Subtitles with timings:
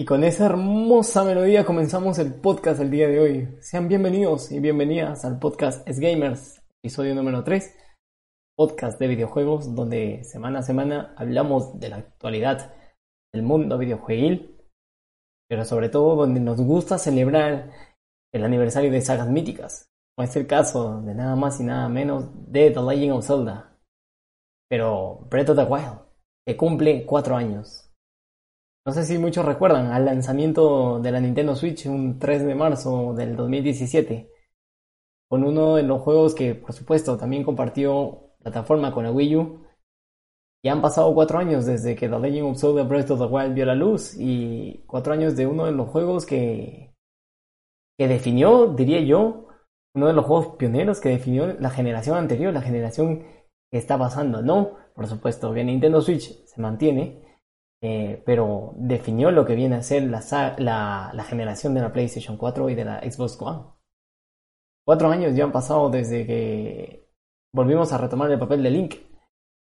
[0.00, 3.48] Y con esa hermosa melodía comenzamos el podcast del día de hoy.
[3.60, 7.74] Sean bienvenidos y bienvenidas al podcast Es Gamers, episodio número 3,
[8.56, 12.76] podcast de videojuegos donde semana a semana hablamos de la actualidad
[13.34, 14.56] del mundo videojueguil,
[15.48, 17.72] pero sobre todo donde nos gusta celebrar
[18.32, 22.30] el aniversario de sagas míticas, como es el caso de nada más y nada menos
[22.52, 23.76] de The Legend of Zelda,
[24.70, 25.98] pero Breath of the Wild,
[26.46, 27.87] que cumple 4 años.
[28.86, 33.14] No sé si muchos recuerdan al lanzamiento de la Nintendo Switch un 3 de marzo
[33.14, 34.30] del 2017,
[35.28, 39.64] con uno de los juegos que por supuesto también compartió plataforma con la Wii U.
[40.64, 43.54] Ya han pasado cuatro años desde que The Legend of Zelda Breath of the Wild
[43.54, 46.94] vio la luz y cuatro años de uno de los juegos que,
[47.96, 49.48] que definió, diría yo,
[49.94, 53.24] uno de los juegos pioneros que definió la generación anterior, la generación
[53.70, 54.42] que está pasando.
[54.42, 57.27] No, por supuesto, que Nintendo Switch se mantiene,
[57.80, 60.20] eh, pero definió lo que viene a ser la,
[60.58, 63.66] la, la, generación de la PlayStation 4 y de la Xbox One.
[64.84, 67.08] Cuatro años ya han pasado desde que
[67.54, 68.94] volvimos a retomar el papel de Link.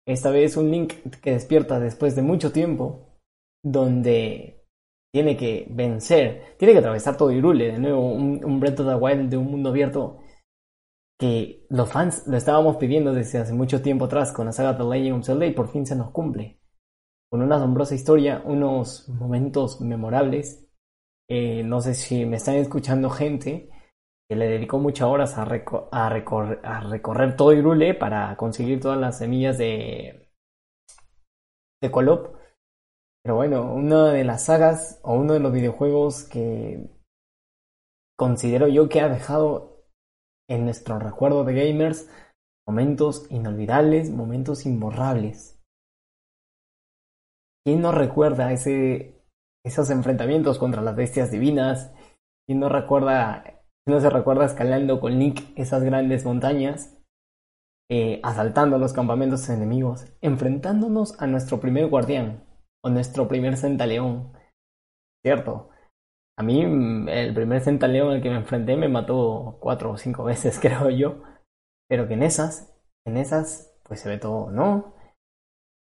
[0.07, 3.19] Esta vez un Link que despierta después de mucho tiempo,
[3.65, 4.67] donde
[5.13, 8.95] tiene que vencer, tiene que atravesar todo Irule, de nuevo un, un Breath of the
[8.95, 10.19] Wild de un mundo abierto
[11.19, 14.85] que los fans lo estábamos pidiendo desde hace mucho tiempo atrás con la saga The
[14.85, 16.62] Legend of Zelda y por fin se nos cumple
[17.33, 20.69] con una asombrosa historia, unos momentos memorables.
[21.31, 23.71] Eh, no sé si me están escuchando gente
[24.29, 30.29] que le dedicó muchas horas a, recorrer todo Irule para conseguir todas las semillas de,
[31.81, 32.37] de Colop.
[33.25, 36.87] Pero bueno, una de las sagas o uno de los videojuegos que
[38.19, 39.87] considero yo que ha dejado
[40.51, 42.11] en nuestro recuerdo de gamers
[42.69, 45.52] momentos inolvidables, momentos imborrables.
[47.65, 51.93] ¿Quién no recuerda esos enfrentamientos contra las bestias divinas?
[52.47, 56.99] ¿Quién no recuerda, no se recuerda escalando con Link esas grandes montañas?
[57.91, 62.43] Eh, asaltando los campamentos enemigos, enfrentándonos a nuestro primer guardián
[62.83, 64.33] o nuestro primer centaleón.
[65.23, 65.69] Cierto,
[66.39, 70.25] a mí mm, el primer centaleón al que me enfrenté me mató cuatro o cinco
[70.33, 71.23] veces, creo yo.
[71.89, 72.75] Pero que en esas,
[73.07, 74.92] en esas, pues se ve todo, ¿no?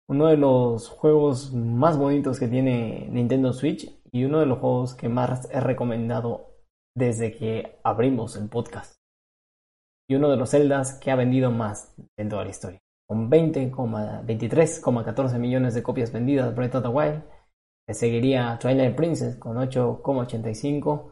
[0.10, 4.96] Uno de los juegos más bonitos que tiene Nintendo Switch y uno de los juegos
[4.96, 6.54] que más he recomendado
[6.96, 8.96] desde que abrimos el podcast.
[10.10, 12.80] Y uno de los Zeldas que ha vendido más en toda la historia.
[13.08, 17.24] Con 23,14 millones de copias vendidas Breath of the Wild.
[17.88, 21.12] Le seguiría Twilight Princess con 8,85.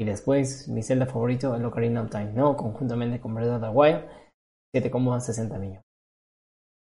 [0.00, 2.56] Y después mi Zelda favorito, el Ocarina of Time, ¿no?
[2.56, 4.04] Conjuntamente con Breath of the Wild,
[4.72, 5.87] 7,60 millones.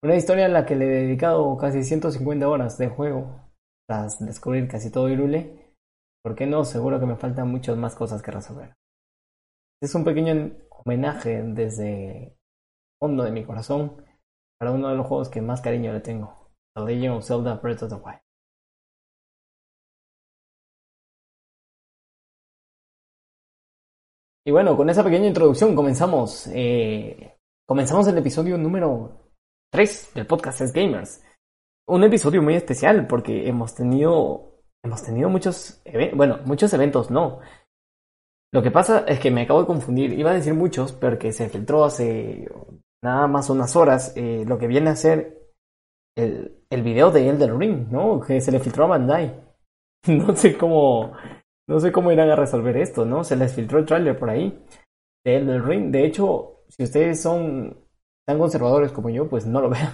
[0.05, 3.53] Una historia en la que le he dedicado casi 150 horas de juego
[3.89, 5.77] tras descubrir casi todo Irule.
[6.25, 6.65] ¿Por qué no?
[6.65, 8.75] Seguro que me faltan muchas más cosas que resolver.
[9.81, 12.37] Es un pequeño homenaje desde el
[13.01, 14.05] fondo de mi corazón
[14.59, 17.85] para uno de los juegos que más cariño le tengo, The Legend of Zelda Breath
[17.85, 18.21] of the Wild.
[24.45, 26.49] Y bueno, con esa pequeña introducción comenzamos.
[26.49, 27.39] Eh,
[27.69, 29.22] comenzamos el episodio número
[29.73, 31.25] 3 del podcast Es Gamers.
[31.89, 37.41] Un episodio muy especial porque hemos tenido, hemos tenido muchos, eventos, bueno, muchos eventos no.
[38.53, 41.33] Lo que pasa es que me acabo de confundir, iba a decir muchos, pero que
[41.33, 42.47] se filtró hace
[43.03, 45.55] nada más unas horas eh, lo que viene a ser
[46.19, 48.21] el, el video de Elder Ring, ¿no?
[48.21, 49.41] Que se le filtró a Bandai.
[50.09, 51.13] No sé cómo,
[51.67, 53.25] no sé cómo irán a resolver esto, ¿no?
[53.25, 54.63] Se les filtró el trailer por ahí
[55.25, 55.91] de Elder Ring.
[55.91, 57.82] De hecho, si ustedes son
[58.27, 59.93] tan conservadores como yo, pues no lo vean.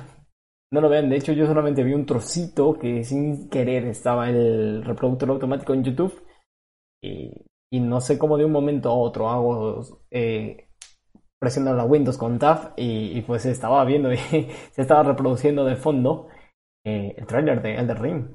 [0.71, 1.09] No lo vean.
[1.09, 5.85] De hecho, yo solamente vi un trocito que sin querer estaba el reproductor automático en
[5.85, 6.23] YouTube.
[7.03, 7.45] Y,
[7.81, 10.69] no sé cómo de un momento a otro hago eh,
[11.41, 15.77] presionando la Windows con Tab y, y, pues estaba viendo y se estaba reproduciendo de
[15.77, 16.29] fondo
[16.85, 18.31] eh, el trailer de Elder Ring.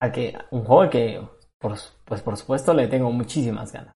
[0.00, 1.26] A que, un juego que,
[1.58, 1.74] por,
[2.04, 3.94] pues por supuesto, le tengo muchísimas ganas.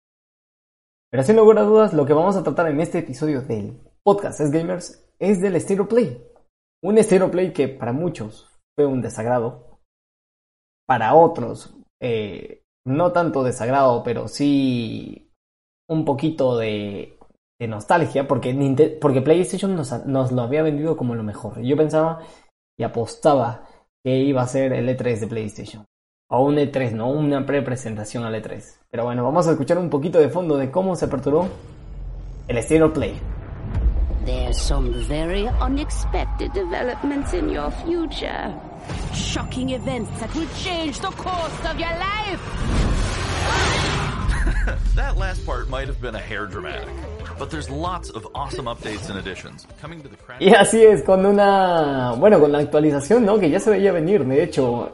[1.11, 4.41] Pero sin lugar a dudas, lo que vamos a tratar en este episodio del podcast
[4.41, 6.27] es Gamers es del Stereo Play.
[6.83, 9.79] Un Stereo Play que para muchos fue un desagrado.
[10.87, 15.31] Para otros, eh, no tanto desagrado, pero sí
[15.89, 17.19] un poquito de,
[17.61, 21.61] de nostalgia, porque, porque PlayStation nos, nos, lo había vendido como lo mejor.
[21.61, 22.21] Yo pensaba
[22.79, 23.69] y apostaba
[24.03, 25.85] que iba a ser el E3 de PlayStation.
[26.29, 28.79] O un E3, no una pre-presentación al E3.
[28.91, 31.49] Pero bueno, vamos a escuchar un poquito de fondo de cómo se aperturó
[32.49, 33.21] el Stereo Play.
[34.25, 38.55] There's some very unexpected developments in your future.
[39.15, 42.41] Shocking events that will change the course of your life.
[44.95, 46.89] that last part might have been a hair dramatic,
[47.39, 50.41] but there's lots of awesome updates and additions coming to the Crash.
[50.41, 53.39] Y así es, con una, bueno, con la actualización, ¿no?
[53.39, 54.93] Que ya se veía venir, de hecho,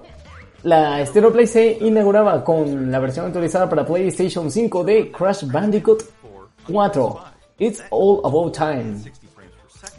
[0.63, 6.05] la Stereo Play se inauguraba con la versión actualizada para PlayStation 5 de Crash Bandicoot
[6.69, 7.36] 4.
[7.59, 8.97] It's all about time.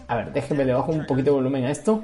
[0.07, 2.03] A ver, déjenme le bajo un poquito de volumen a esto.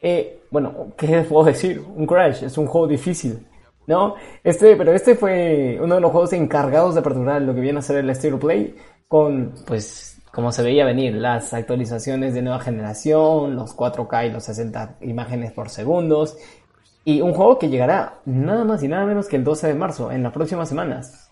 [0.00, 1.82] Eh, bueno, ¿qué les puedo decir?
[1.94, 3.46] Un Crash es un juego difícil.
[3.86, 4.14] ¿No?
[4.42, 7.82] Este, pero este fue uno de los juegos encargados de aperturar lo que viene a
[7.82, 8.74] ser el Stereo Play
[9.08, 14.44] con, pues, como se veía venir, las actualizaciones de nueva generación, los 4K y los
[14.44, 16.36] 60 imágenes por segundos,
[17.04, 20.10] y un juego que llegará nada más y nada menos que el 12 de marzo,
[20.10, 21.23] en las próximas semanas.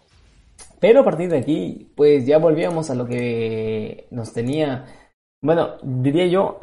[0.83, 4.85] Pero a partir de aquí, pues ya volvíamos a lo que nos tenía,
[5.41, 6.59] bueno, diría yo,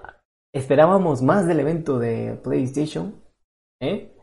[0.54, 3.16] esperábamos más del evento de PlayStation,
[3.82, 4.14] ¿eh?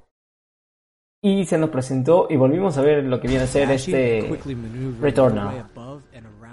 [1.25, 4.39] Y se nos presentó y volvimos a ver lo que viene a ser este
[5.01, 5.65] Returnal.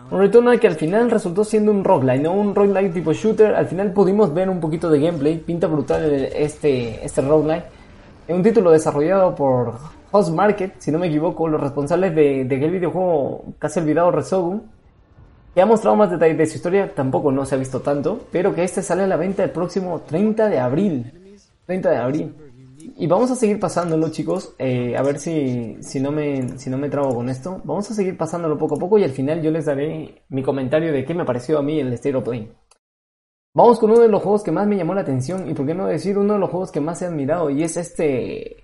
[0.10, 3.56] Un Returnal que al final resultó siendo un roguelike, no un roguelike tipo shooter.
[3.56, 7.66] Al final pudimos ver un poquito de gameplay, pinta brutal este, este roguelike.
[8.26, 9.74] Es un título desarrollado por
[10.16, 14.62] Host Market, si no me equivoco, los responsables de, aquel videojuego casi olvidado Resogun.
[15.56, 18.54] Que ha mostrado más detalles de su historia, tampoco no se ha visto tanto, pero
[18.54, 21.36] que este sale a la venta el próximo 30 de abril.
[21.66, 22.36] 30 de abril.
[22.98, 24.54] Y vamos a seguir pasándolo, chicos.
[24.60, 27.62] Eh, a ver si, si, no me, si no me trago con esto.
[27.64, 30.92] Vamos a seguir pasándolo poco a poco y al final yo les daré mi comentario
[30.92, 32.52] de qué me pareció a mí el Stereo Play.
[33.56, 35.74] Vamos con uno de los juegos que más me llamó la atención y por qué
[35.74, 38.63] no decir uno de los juegos que más he admirado y es este,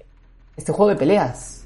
[0.59, 1.63] este juego de peleas.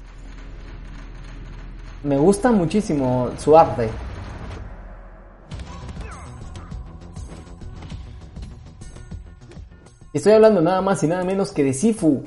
[2.04, 3.88] Me gusta muchísimo su arte.
[10.12, 12.22] Estoy hablando nada más y nada menos que de Sifu.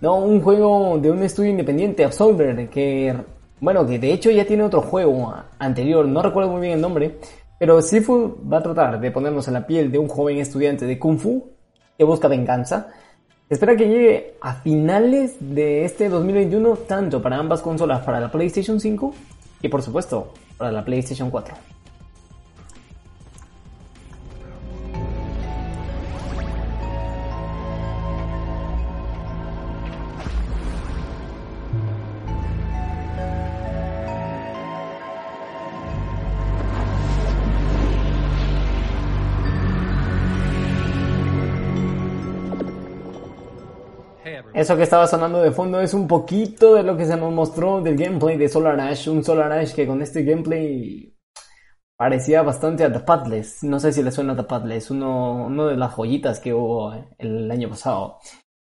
[0.00, 3.14] No, un juego de un estudio independiente, Absolver, que,
[3.60, 7.18] bueno, que de hecho ya tiene otro juego anterior, no recuerdo muy bien el nombre,
[7.58, 11.00] pero Sifu va a tratar de ponernos en la piel de un joven estudiante de
[11.00, 11.50] Kung Fu
[11.98, 12.92] que busca venganza.
[13.50, 18.78] Espera que llegue a finales de este 2021, tanto para ambas consolas, para la PlayStation
[18.78, 19.12] 5
[19.62, 21.79] y por supuesto para la PlayStation 4.
[44.54, 47.80] Eso que estaba sonando de fondo es un poquito de lo que se nos mostró
[47.80, 49.08] del gameplay de Solar Ash.
[49.08, 51.16] Un Solar Ash que con este gameplay
[51.96, 53.44] parecía bastante a The.
[53.62, 57.68] No sé si le suena a The uno, de las joyitas que hubo el año
[57.68, 58.18] pasado.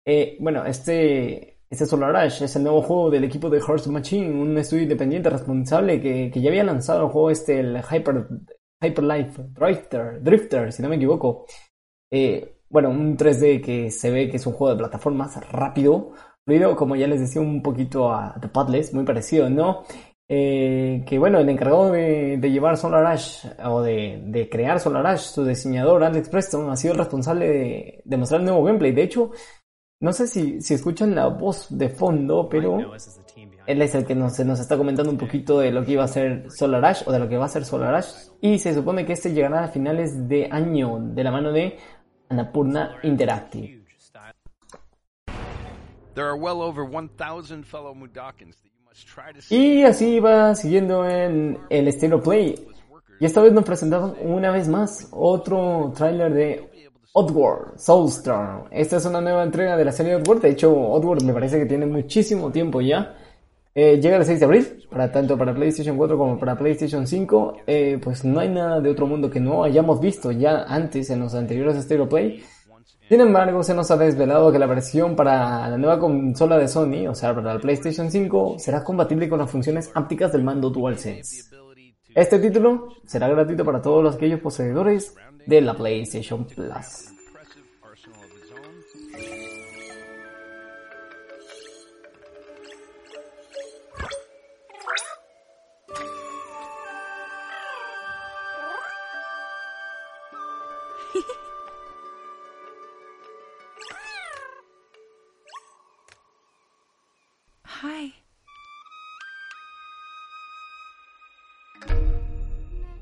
[0.06, 4.42] Eh, bueno, este, este Solar Ash es el nuevo juego del equipo de Horse Machine,
[4.42, 8.28] un estudio independiente responsable que, que ya había lanzado el juego este, el Hyper,
[8.82, 11.46] Hyper Life Drifter, Drifter, si no me equivoco.
[12.12, 16.12] Eh, bueno, un 3D que se ve que es un juego de plataformas rápido,
[16.46, 19.84] fluido, como ya les decía un poquito a The Padless, muy parecido, ¿no?
[20.28, 25.46] Eh, que bueno, el encargado de, llevar Solar Ash o de, crear Solar Ash, su
[25.46, 28.92] diseñador Alex Preston, ha sido el responsable de, mostrar el nuevo gameplay.
[28.92, 29.32] De hecho,
[30.00, 32.80] no sé si, si escuchan la voz de fondo, pero
[33.68, 36.08] él es el que nos, nos está comentando un poquito de lo que iba a
[36.08, 38.30] ser Solar Ash o de lo que va a ser Solar Ash.
[38.42, 41.78] Y se supone que este llegará a finales de año de la mano de
[42.30, 43.86] Annapurna Interactive.
[49.50, 52.68] Y así va siguiendo en el estilo Play.
[53.20, 58.66] Y esta vez nos presentaron una vez más otro tráiler de Oddworld Soulstorm.
[58.72, 60.42] Esta es una nueva entrega de la serie Oddworld.
[60.42, 63.16] De hecho, Oddworld me parece que tiene muchísimo tiempo ya.
[63.78, 67.58] Eh, llega el 6 de abril, para tanto para PlayStation 4 como para PlayStation 5.
[67.68, 71.20] Eh, pues no hay nada de otro mundo que no hayamos visto ya antes en
[71.20, 72.42] los anteriores Stereo Play.
[73.10, 77.06] Sin embargo, se nos ha desvelado que la versión para la nueva consola de Sony,
[77.10, 81.54] o sea, para la PlayStation 5, será compatible con las funciones ápticas del mando DualSense.
[82.16, 85.14] Este título será gratuito para todos aquellos poseedores
[85.46, 87.15] de la PlayStation Plus.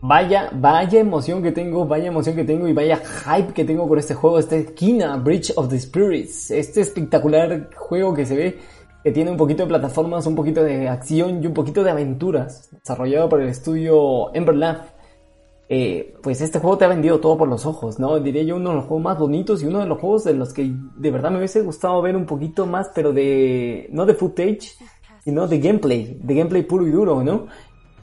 [0.06, 3.98] Vaya, vaya emoción que tengo, vaya emoción que tengo y vaya hype que tengo con
[3.98, 8.60] este juego, este Kina Bridge of the Spirits, este espectacular juego que se ve
[9.02, 12.70] que tiene un poquito de plataformas, un poquito de acción y un poquito de aventuras,
[12.70, 14.82] desarrollado por el estudio Ember Lab.
[15.70, 18.20] Eh, pues este juego te ha vendido todo por los ojos, ¿no?
[18.20, 20.52] Diría yo uno de los juegos más bonitos y uno de los juegos de los
[20.52, 24.74] que de verdad me hubiese gustado ver un poquito más, pero de, no de footage,
[25.24, 27.48] sino de gameplay, de gameplay puro y duro, ¿no?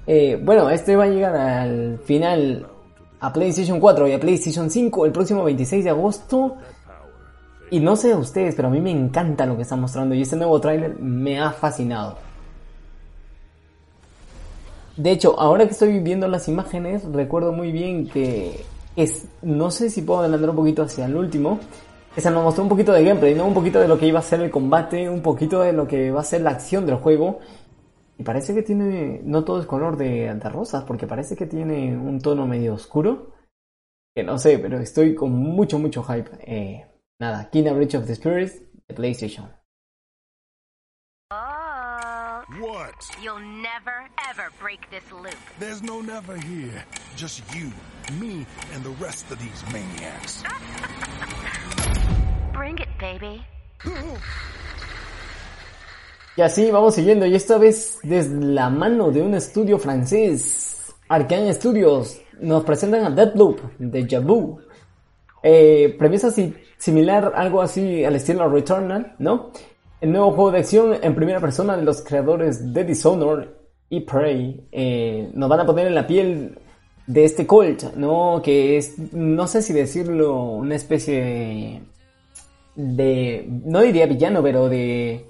[0.07, 2.67] Eh, bueno, este va a llegar al final
[3.21, 6.57] a PlayStation 4 y a PlayStation 5 el próximo 26 de agosto.
[7.71, 10.23] Y no sé a ustedes, pero a mí me encanta lo que está mostrando y
[10.23, 12.17] este nuevo tráiler me ha fascinado.
[14.97, 18.65] De hecho, ahora que estoy viendo las imágenes, recuerdo muy bien que
[18.97, 21.61] es, no sé si puedo adelantar un poquito hacia el último,
[22.15, 23.47] que se nos mostró un poquito de gameplay, ¿no?
[23.47, 26.11] Un poquito de lo que iba a ser el combate, un poquito de lo que
[26.11, 27.39] va a ser la acción del juego.
[28.21, 31.97] Y parece que tiene, no todo es color de, de rosas, porque parece que tiene
[31.97, 33.33] un tono medio oscuro.
[34.15, 36.29] Que no sé, pero estoy con mucho, mucho hype.
[36.41, 36.87] Eh,
[37.19, 39.51] nada, Kina Bridge of the Spirits de PlayStation.
[41.31, 42.93] Oh, What?
[43.23, 45.35] you'll never ever break this loop.
[45.59, 46.85] There's no never here.
[47.17, 47.73] Just you,
[48.21, 50.43] me, and the rest of these maniacs.
[52.53, 53.47] Bring it, baby.
[56.37, 61.53] Y así vamos siguiendo, y esta vez desde la mano de un estudio francés, Arkane
[61.53, 64.59] Studios, nos presentan a Deadloop de Jabu.
[65.43, 69.51] Eh, premisa si- similar, algo así al estilo Returnal, ¿no?
[70.01, 73.49] El nuevo juego de acción en primera persona de los creadores de Dishonored
[73.91, 76.59] y Prey eh, nos van a poner en la piel
[77.07, 78.41] de este Colt, ¿no?
[78.43, 81.83] Que es, no sé si decirlo, una especie
[82.77, 85.27] de no diría villano, pero de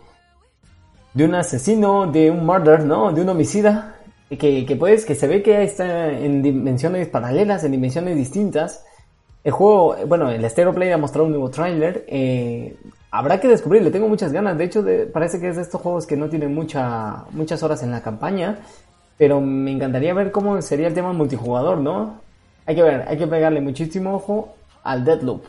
[1.14, 3.12] de un asesino, de un murder, ¿no?
[3.12, 3.96] De un homicida,
[4.28, 8.84] que, que pues, que se ve que está en dimensiones paralelas, en dimensiones distintas.
[9.42, 12.04] El juego, bueno, el Stereo Play ha mostrado un nuevo tráiler.
[12.08, 12.76] eh,
[13.10, 14.56] habrá que descubrir, le tengo muchas ganas.
[14.56, 17.90] De hecho, parece que es de estos juegos que no tienen mucha, muchas horas en
[17.90, 18.58] la campaña.
[19.18, 22.20] Pero me encantaría ver cómo sería el tema multijugador, ¿no?
[22.66, 25.44] Hay que ver, hay que pegarle muchísimo ojo al Deadloop.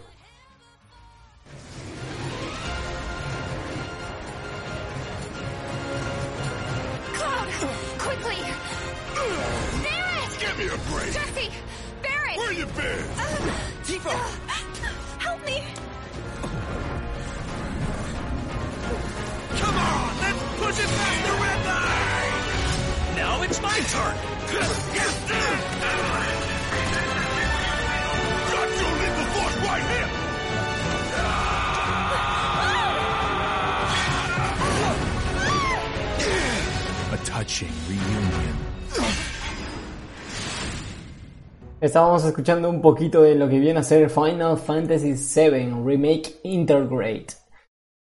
[41.81, 47.33] Estábamos escuchando un poquito de lo que viene a ser Final Fantasy VII Remake Integrate.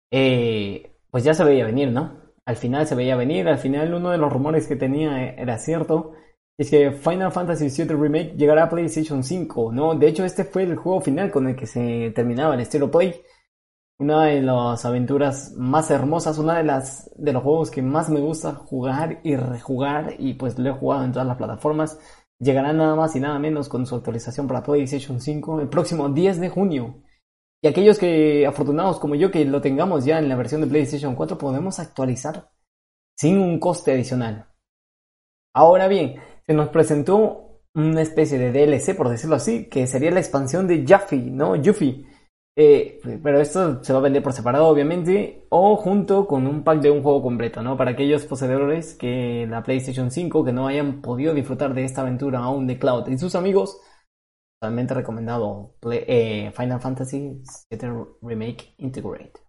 [0.10, 2.18] Eh, pues ya se veía venir, ¿no?
[2.46, 6.14] Al final se veía venir, al final uno de los rumores que tenía era cierto.
[6.58, 9.96] Es que Final Fantasy VII Remake llegará a PlayStation 5, ¿no?
[9.96, 13.22] De hecho, este fue el juego final con el que se terminaba el estilo Play.
[14.00, 18.22] Una de las aventuras más hermosas, una de las de los juegos que más me
[18.22, 22.00] gusta jugar y rejugar y pues lo he jugado en todas las plataformas.
[22.40, 26.40] Llegará nada más y nada menos con su actualización para PlayStation 5 el próximo 10
[26.40, 27.04] de junio.
[27.62, 31.16] Y aquellos que afortunados como yo que lo tengamos ya en la versión de PlayStation
[31.16, 32.52] 4 podemos actualizar
[33.16, 34.48] sin un coste adicional.
[35.54, 40.20] Ahora bien, se nos presentó una especie de DLC, por decirlo así, que sería la
[40.20, 41.56] expansión de Yuffie, ¿no?
[41.56, 42.06] Yuffie.
[42.60, 46.82] Eh, pero esto se va a vender por separado, obviamente, o junto con un pack
[46.82, 47.78] de un juego completo, ¿no?
[47.78, 52.40] Para aquellos poseedores que la PlayStation 5 que no hayan podido disfrutar de esta aventura
[52.40, 53.80] aún de Cloud y sus amigos,
[54.60, 57.90] totalmente recomendado eh, Final Fantasy VII
[58.24, 59.48] Remake Integrate.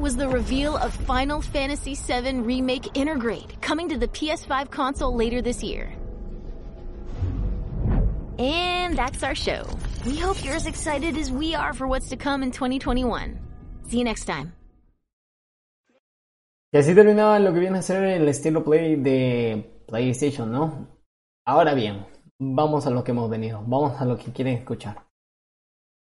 [0.00, 5.42] Was the reveal of Final Fantasy VII Remake Intergrade, coming to the PS5 console later
[5.42, 5.92] this year.
[8.38, 9.64] And that's our show.
[10.06, 13.38] We hope you're as excited as we are for what's to come in 2021.
[13.88, 14.54] See you next time.
[16.72, 20.86] Y así terminaba lo que viene a ser el estilo play de PlayStation, ¿no?
[21.44, 22.06] Ahora bien,
[22.38, 25.04] vamos a lo que hemos venido, vamos a lo que quieren escuchar.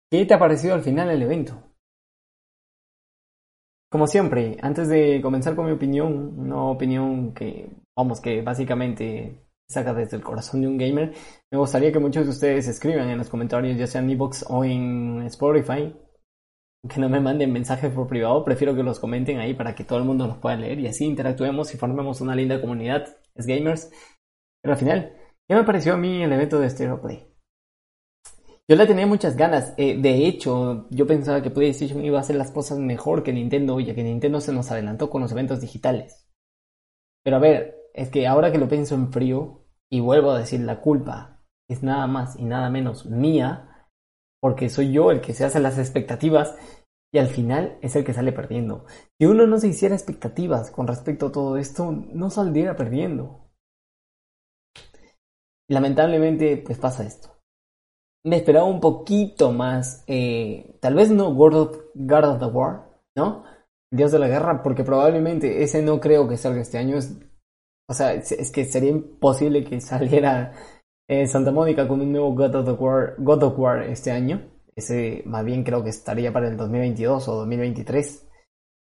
[0.09, 1.72] ¿Qué te ha parecido al final el evento?
[3.93, 9.93] Como siempre, antes de comenzar con mi opinión, una opinión que, vamos, que básicamente saca
[9.93, 11.13] desde el corazón de un gamer,
[11.51, 14.63] me gustaría que muchos de ustedes escriban en los comentarios, ya sea en Evox o
[14.65, 15.95] en Spotify,
[16.89, 19.99] que no me manden mensajes por privado, prefiero que los comenten ahí para que todo
[19.99, 23.91] el mundo los pueda leer y así interactuemos y formemos una linda comunidad, es gamers.
[24.63, 25.15] Pero al final,
[25.47, 27.32] ¿qué me pareció a mí el evento de Stereo Play?
[28.69, 29.73] Yo le tenía muchas ganas.
[29.77, 33.79] Eh, de hecho, yo pensaba que PlayStation iba a hacer las cosas mejor que Nintendo,
[33.79, 36.29] ya que Nintendo se nos adelantó con los eventos digitales.
[37.23, 40.61] Pero a ver, es que ahora que lo pienso en frío, y vuelvo a decir,
[40.61, 43.89] la culpa es nada más y nada menos mía,
[44.41, 46.55] porque soy yo el que se hace las expectativas
[47.13, 48.85] y al final es el que sale perdiendo.
[49.19, 53.51] Si uno no se hiciera expectativas con respecto a todo esto, no saldría perdiendo.
[55.69, 57.32] Lamentablemente, pues pasa esto
[58.25, 63.43] me esperaba un poquito más, eh, tal vez no God of, the War, ¿no?
[63.91, 66.97] Dios de la Guerra, porque probablemente ese no creo que salga este año.
[66.97, 67.15] Es,
[67.87, 70.53] o sea, es, que sería imposible que saliera
[71.07, 74.49] eh, Santa Mónica con un nuevo God of, the War, God of War este año.
[74.75, 78.27] Ese más bien creo que estaría para el 2022 o 2023.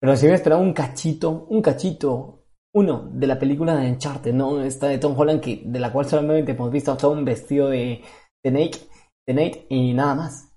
[0.02, 4.62] Pero si me esperaba un cachito, un cachito, uno, de la película de Uncharted, ¿no?
[4.62, 8.02] Esta de Tom Holland, que, de la cual solamente hemos visto todo un vestido de,
[8.44, 8.52] de
[9.28, 10.54] de Nate y nada más.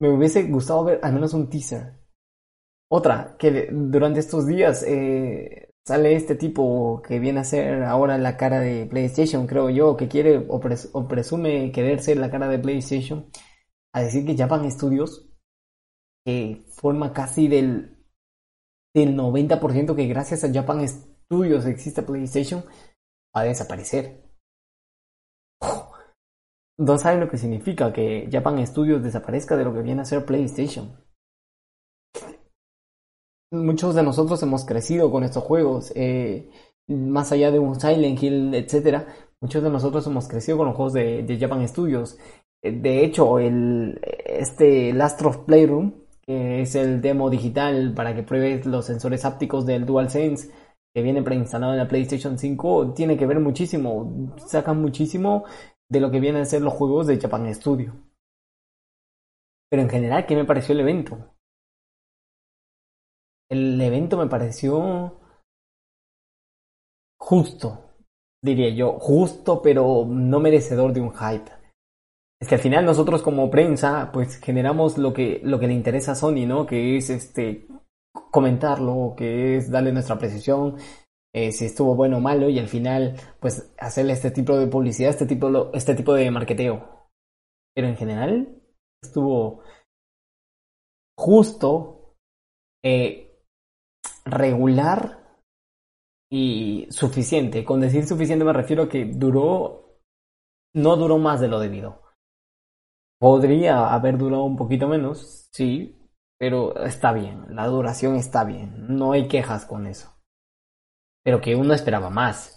[0.00, 1.98] Me hubiese gustado ver al menos un teaser.
[2.90, 8.36] Otra, que durante estos días eh, sale este tipo que viene a ser ahora la
[8.36, 10.60] cara de PlayStation, creo yo, que quiere o,
[11.08, 13.30] presume querer ser la cara de PlayStation,
[13.92, 15.28] a decir que Japan Studios,
[16.24, 17.98] que forma casi del,
[18.94, 22.64] del 90% que gracias a Japan Studios existe PlayStation,
[23.36, 24.27] va a desaparecer
[26.78, 30.24] no saben lo que significa que Japan Studios desaparezca de lo que viene a ser
[30.24, 30.96] PlayStation.
[33.50, 36.50] Muchos de nosotros hemos crecido con estos juegos, eh,
[36.86, 39.06] más allá de un Silent Hill, etc.
[39.40, 42.18] Muchos de nosotros hemos crecido con los juegos de, Japan Studios.
[42.62, 48.22] Eh, de hecho, el, este Last of Playroom, que es el demo digital para que
[48.22, 50.50] pruebes los sensores ápticos del DualSense,
[50.94, 54.34] que viene preinstalado en la PlayStation 5, tiene que ver muchísimo.
[54.46, 55.44] Sacan muchísimo
[55.90, 57.94] de lo que vienen a ser los juegos de Japan Studio.
[59.70, 61.34] Pero en general, ¿qué me pareció el evento?
[63.50, 65.18] El evento me pareció
[67.18, 67.94] justo,
[68.42, 71.50] diría yo, justo pero no merecedor de un hype.
[72.40, 76.12] Es que al final nosotros como prensa pues generamos lo que, lo que le interesa
[76.12, 76.66] a Sony, ¿no?
[76.66, 77.66] Que es este
[78.30, 80.76] comentarlo, que es darle nuestra apreciación,
[81.38, 85.10] eh, si estuvo bueno o malo y al final pues hacerle este tipo de publicidad,
[85.10, 87.06] este tipo, este tipo de marketeo.
[87.74, 88.60] Pero en general
[89.00, 89.62] estuvo
[91.16, 92.16] justo,
[92.84, 93.40] eh,
[94.24, 95.40] regular
[96.28, 97.64] y suficiente.
[97.64, 100.00] Con decir suficiente me refiero a que duró,
[100.74, 102.02] no duró más de lo debido.
[103.20, 105.96] Podría haber durado un poquito menos, sí,
[106.36, 110.17] pero está bien, la duración está bien, no hay quejas con eso
[111.24, 112.54] pero que uno esperaba más.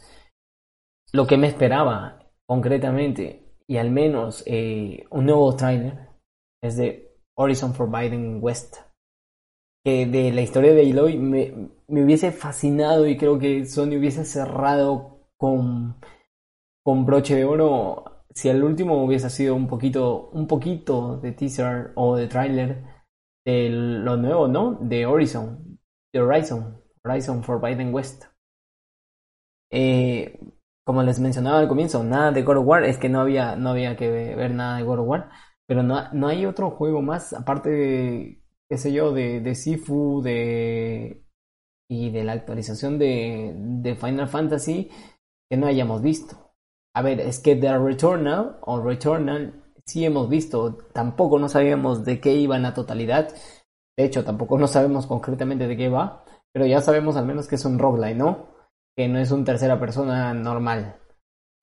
[1.14, 6.10] Lo que me esperaba concretamente, y al menos eh, un nuevo trailer,
[6.62, 8.78] es de Horizon Forbidden West.
[9.84, 14.26] Que de la historia de Aloy me, me hubiese fascinado y creo que Sony hubiese
[14.26, 16.00] cerrado con,
[16.84, 21.92] con broche de oro si el último hubiese sido un poquito, un poquito de teaser
[21.96, 22.84] o de trailer
[23.46, 24.78] de lo nuevo, ¿no?
[24.82, 25.80] De Horizon,
[26.14, 28.26] de Horizon, Horizon Forbidden West.
[29.72, 30.40] Eh,
[30.86, 33.70] como les mencionaba al comienzo, nada de God of War, es que no había, no
[33.70, 35.30] había que ver nada de God of War,
[35.68, 40.22] pero no, no hay otro juego más, aparte de, qué sé yo, de, de Sifu,
[40.22, 41.24] de,
[41.90, 44.90] y de la actualización de, de Final Fantasy
[45.50, 46.54] que no hayamos visto.
[46.96, 52.20] A ver, es que The Returnal o Returnal sí hemos visto, tampoco no sabíamos de
[52.20, 53.34] qué iba en la totalidad,
[53.98, 57.56] de hecho tampoco no sabemos concretamente de qué va, pero ya sabemos al menos que
[57.56, 58.51] es un roguelike, ¿no?
[58.96, 60.98] Que no es un tercera persona normal.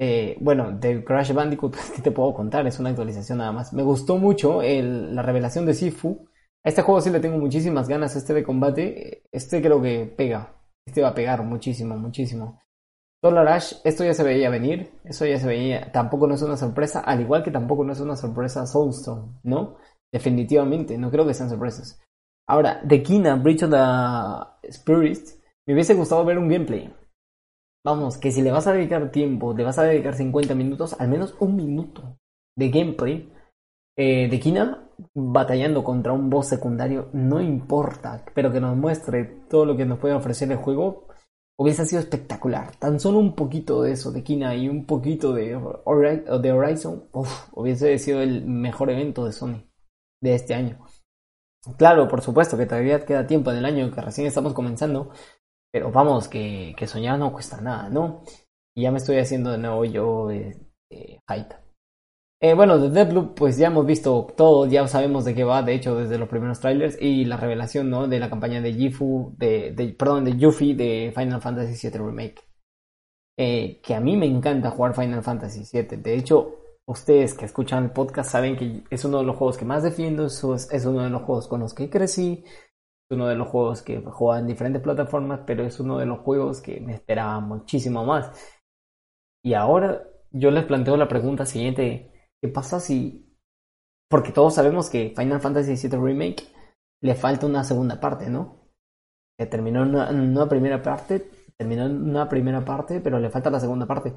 [0.00, 2.66] Eh, bueno, de Crash Bandicoot, ¿qué te puedo contar?
[2.66, 3.72] Es una actualización nada más.
[3.72, 6.28] Me gustó mucho la revelación de Sifu.
[6.64, 9.22] A este juego sí le tengo muchísimas ganas, este de combate.
[9.32, 10.54] Este creo que pega.
[10.86, 12.60] Este va a pegar muchísimo, muchísimo.
[13.20, 16.56] Solar Ash, esto ya se veía venir, eso ya se veía, tampoco no es una
[16.56, 19.76] sorpresa, al igual que tampoco no es una sorpresa Soulstone, ¿no?
[20.12, 22.00] Definitivamente, no creo que sean sorpresas.
[22.48, 25.18] Ahora, de Kina, Bridge of the Spirit,
[25.66, 26.94] me hubiese gustado ver un gameplay.
[27.88, 31.08] Vamos, que si le vas a dedicar tiempo, le vas a dedicar 50 minutos, al
[31.08, 32.18] menos un minuto
[32.54, 33.32] de gameplay
[33.96, 39.64] eh, de Kina, batallando contra un boss secundario, no importa, pero que nos muestre todo
[39.64, 41.06] lo que nos puede ofrecer el juego,
[41.58, 42.76] hubiese sido espectacular.
[42.76, 45.58] Tan solo un poquito de eso, de Kina y un poquito de,
[46.42, 49.64] de Horizon, uf, hubiese sido el mejor evento de Sony
[50.20, 50.78] de este año.
[51.78, 55.10] Claro, por supuesto que todavía queda tiempo en el año que recién estamos comenzando,
[55.72, 58.22] pero vamos, que, que soñar no cuesta nada, ¿no?
[58.76, 60.56] Y ya me estoy haciendo de nuevo yo eh,
[60.90, 61.18] eh.
[62.40, 65.74] Eh, bueno, de Deadloop, pues ya hemos visto todo, ya sabemos de qué va, de
[65.74, 68.06] hecho, desde los primeros trailers y la revelación, ¿no?
[68.06, 72.44] De la campaña de Gifu, de, perdón, de Yuffie de Final Fantasy VII Remake.
[73.36, 75.96] Eh, que a mí me encanta jugar Final Fantasy VII.
[75.98, 79.64] De hecho, ustedes que escuchan el podcast saben que es uno de los juegos que
[79.64, 80.42] más defiendo, es,
[80.86, 82.44] uno de los juegos con los que crecí,
[83.10, 86.60] uno de los juegos que juega en diferentes plataformas, pero es uno de los juegos
[86.60, 88.32] que me esperaba muchísimo más.
[89.44, 92.12] Y ahora yo les planteo la pregunta siguiente.
[92.42, 93.36] ¿Qué pasa si...
[94.10, 96.44] Porque todos sabemos que Final Fantasy VII Remake
[97.02, 98.68] le falta una segunda parte, ¿no?
[99.38, 103.86] Que terminó una, una primera parte, terminó una primera parte, pero le falta la segunda
[103.86, 104.14] parte.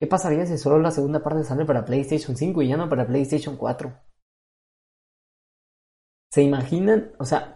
[0.00, 3.06] ¿Qué pasaría si solo la segunda parte sale para PlayStation 5 y ya no para
[3.06, 3.92] PlayStation 4?
[6.32, 7.12] ¿Se imaginan?
[7.18, 7.55] O sea,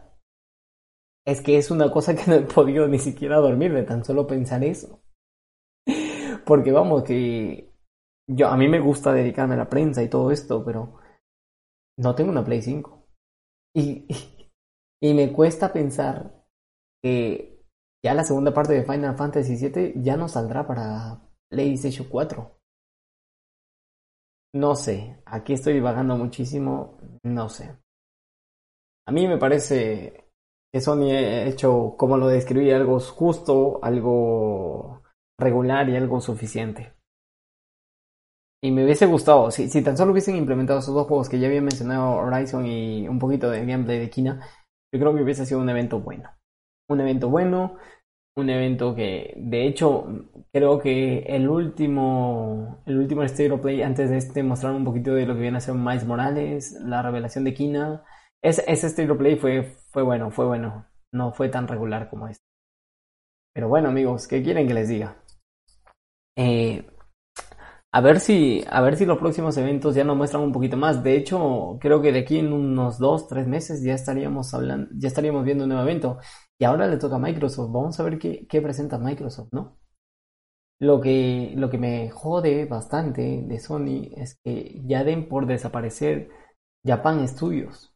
[1.26, 4.26] es que es una cosa que no he podido ni siquiera dormir de tan solo
[4.26, 5.02] pensar eso.
[6.44, 7.72] Porque vamos, que
[8.28, 10.98] yo a mí me gusta dedicarme a la prensa y todo esto, pero
[11.98, 13.06] no tengo una Play 5.
[13.74, 14.06] Y,
[15.02, 16.44] y me cuesta pensar
[17.02, 17.64] que
[18.04, 22.56] ya la segunda parte de Final Fantasy VII ya no saldrá para PlayStation 4.
[24.54, 27.76] No sé, aquí estoy divagando muchísimo, no sé.
[29.06, 30.30] A mí me parece
[30.72, 35.02] que Sony ha hecho, como lo describí, algo justo, algo
[35.38, 36.94] regular y algo suficiente.
[38.62, 41.48] Y me hubiese gustado, si, si tan solo hubiesen implementado esos dos juegos que ya
[41.48, 44.46] había mencionado, Horizon y un poquito de gameplay de Kina,
[44.92, 46.30] yo creo que hubiese sido un evento bueno.
[46.88, 47.78] Un evento bueno,
[48.37, 50.06] un evento que, de hecho,
[50.52, 55.14] creo que el último, el último State of Play antes de este mostraron un poquito
[55.14, 58.04] de lo que viene a ser Miles Morales, la revelación de Kina.
[58.42, 60.87] Ese, ese Play fue, fue bueno, fue bueno.
[61.12, 62.44] No fue tan regular como este.
[63.55, 65.16] Pero bueno, amigos, ¿qué quieren que les diga?
[66.37, 66.85] Eh,
[67.92, 71.03] a ver si, a ver si los próximos eventos ya nos muestran un poquito más.
[71.03, 75.09] De hecho, creo que de aquí en unos dos, tres meses ya estaríamos hablando, ya
[75.09, 76.18] estaríamos viendo un nuevo evento.
[76.59, 77.72] Y ahora le toca a Microsoft.
[77.72, 79.79] Vamos a ver qué, qué presenta Microsoft, ¿no?
[80.81, 86.31] Lo que, lo que me jode bastante de Sony es que ya den por desaparecer
[86.85, 87.89] Japan Studios.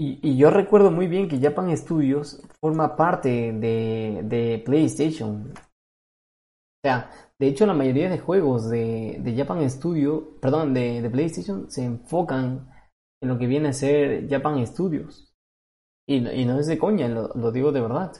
[0.00, 5.52] Y, y yo recuerdo muy bien que Japan Studios forma parte de, de PlayStation.
[5.52, 11.10] O sea, de hecho la mayoría de juegos de, de Japan Studio, perdón, de, de
[11.10, 12.70] PlayStation se enfocan
[13.20, 15.34] en lo que viene a ser Japan Studios.
[16.06, 18.12] Y, y no es de coña, lo, digo de verdad.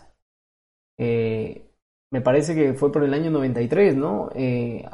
[0.99, 1.71] Eh,
[2.11, 4.31] me parece que fue por el año 93, ¿no?
[4.35, 4.85] Eh,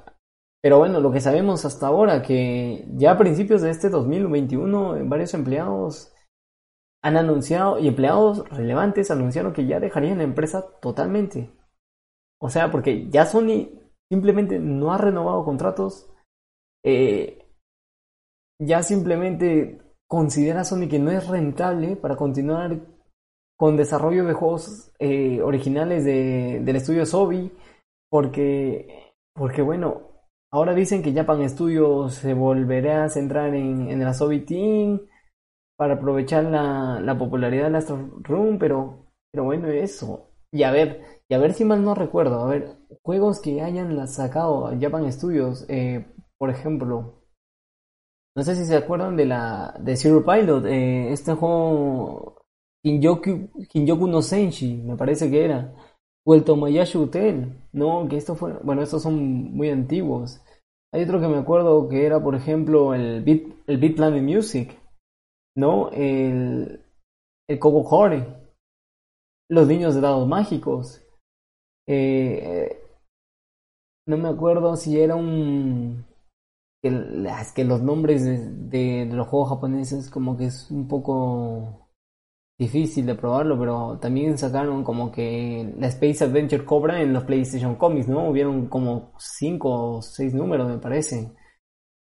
[0.63, 5.35] pero bueno, lo que sabemos hasta ahora, que ya a principios de este 2021, varios
[5.35, 6.14] empleados
[7.05, 11.51] han anunciado, y empleados relevantes anunciaron que ya dejarían la empresa totalmente.
[12.41, 13.69] O sea, porque ya Sony
[14.11, 16.11] simplemente no ha renovado contratos.
[16.83, 17.47] Eh,
[18.59, 22.81] ya simplemente considera Sony que no es rentable para continuar
[23.59, 27.53] con desarrollo de juegos eh, originales de, del estudio Sobi.
[28.11, 34.09] Porque, porque bueno, ahora dicen que Japan Studios se volverá a centrar en, en el
[34.09, 35.01] Asobi Team
[35.77, 40.31] para aprovechar la, la popularidad de Astro Room, pero, pero bueno, eso.
[40.53, 44.07] Y a ver, y a ver si mal no recuerdo, a ver, juegos que hayan
[44.07, 46.07] sacado Japan Studios, eh,
[46.39, 47.25] por ejemplo,
[48.37, 52.43] no sé si se acuerdan de la de Zero Pilot, eh, este juego
[52.85, 55.75] Kinyoku no Senshi, me parece que era,
[56.25, 60.41] o el Tomoyashi Hotel, no, que esto fue, bueno, estos son muy antiguos.
[60.93, 64.79] Hay otro que me acuerdo que era, por ejemplo, el Beat, el Beat Planet Music,
[65.57, 65.91] ¿no?
[65.93, 66.81] El,
[67.49, 67.85] el Coco
[69.49, 71.03] los niños de dados mágicos.
[71.87, 72.81] Eh,
[74.07, 76.05] no me acuerdo si era un...
[76.83, 76.91] que-
[77.65, 78.25] los nombres
[78.71, 81.89] de los juegos japoneses como que es un poco
[82.59, 87.77] difícil de probarlo, pero también sacaron como que la Space Adventure Cobra en los PlayStation
[87.77, 88.29] Comics, ¿no?
[88.31, 91.33] Hubieron como cinco o seis números, me parece,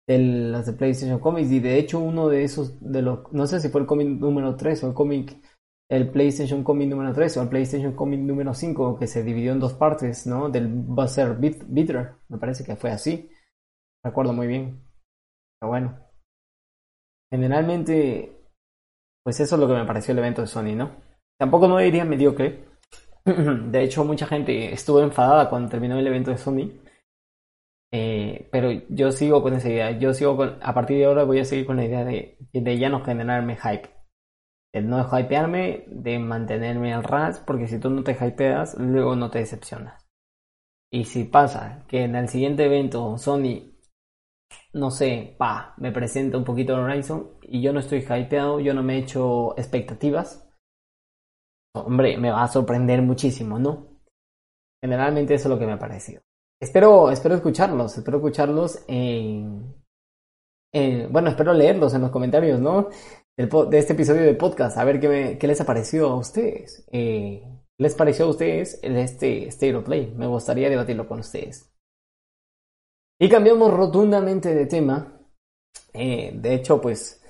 [0.10, 3.62] de las de PlayStation Comics, y de hecho uno de esos, de los, no sé
[3.62, 5.38] si fue el cómic número 3 o el cómic
[5.90, 9.60] el PlayStation Comic número 3 o el PlayStation Comic número 5 que se dividió en
[9.60, 10.50] dos partes, ¿no?
[10.50, 13.30] Del Buzzer Beat- Beater, me parece que fue así.
[14.04, 14.82] Recuerdo muy bien.
[15.60, 16.00] Pero bueno.
[17.32, 18.32] generalmente,
[19.24, 20.92] pues eso es lo que me pareció el evento de Sony, ¿no?
[21.40, 22.66] Tampoco no diría mediocre.
[23.26, 26.72] De hecho, mucha gente estuvo enfadada cuando terminó el evento de Sony.
[27.92, 29.92] Eh, pero yo sigo con esa idea.
[29.92, 32.90] Yo sigo con, a partir de ahora voy a seguir con la idea de, ya
[32.90, 33.90] no generarme hype.
[34.74, 39.32] De no hypearme, de mantenerme al ras, porque si tú no te hypeas, luego no
[39.32, 40.08] te decepcionas.
[40.92, 43.74] Y si pasa que en el siguiente evento Sony,
[44.74, 48.84] no sé, pa, me presenta un poquito Horizon y yo no estoy hypeado, yo no
[48.84, 50.48] me he hecho expectativas,
[51.76, 54.02] hombre, me va a sorprender muchísimo, ¿no?
[54.82, 56.22] Generalmente eso es lo que me ha parecido.
[56.62, 59.74] Espero, espero escucharlos, espero escucharlos en,
[60.74, 62.90] en bueno, espero leerlos en los comentarios, ¿no?
[63.38, 66.86] de este episodio de podcast, a ver qué, me, qué les ha parecido a ustedes.
[66.92, 67.42] Eh,
[67.78, 70.14] ¿Qué les pareció a ustedes este State of Play?
[70.14, 71.72] Me gustaría debatirlo con ustedes.
[73.18, 75.22] Y cambiamos rotundamente de tema.
[75.94, 77.24] Eh, de hecho, pues,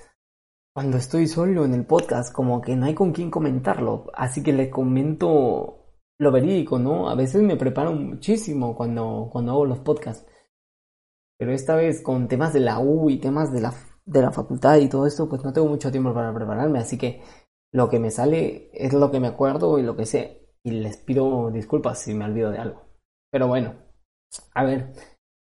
[0.74, 4.10] cuando estoy solo en el podcast, como que no hay con quién comentarlo.
[4.12, 5.79] Así que les comento
[6.20, 7.08] lo verídico, ¿no?
[7.08, 10.26] A veces me preparo muchísimo cuando, cuando hago los podcasts.
[11.38, 13.72] Pero esta vez con temas de la U y temas de la
[14.04, 17.22] de la facultad y todo esto, pues no tengo mucho tiempo para prepararme, así que
[17.72, 20.48] lo que me sale es lo que me acuerdo y lo que sé.
[20.64, 22.82] Y les pido disculpas si me olvido de algo.
[23.30, 23.74] Pero bueno,
[24.54, 24.92] a ver,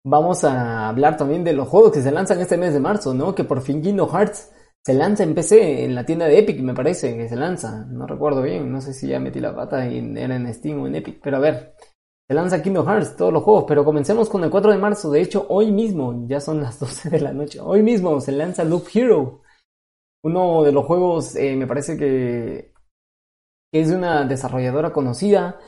[0.04, 3.34] vamos a hablar también de los juegos que se lanzan este mes de marzo, ¿no?
[3.34, 4.50] Que por fin Kingdom Hearts
[4.86, 7.84] se lanza en PC, en la tienda de Epic, me parece que se lanza.
[7.86, 10.86] No recuerdo bien, no sé si ya metí la pata y era en Steam o
[10.86, 11.74] en Epic, pero a ver,
[12.28, 15.10] se lanza Kingdom Hearts, todos los juegos, pero comencemos con el 4 de marzo.
[15.10, 18.62] De hecho, hoy mismo, ya son las 12 de la noche, hoy mismo se lanza
[18.62, 19.42] Loop Hero.
[20.22, 22.72] Uno de los juegos, eh, me parece que,
[23.72, 25.58] es de una desarrolladora conocida.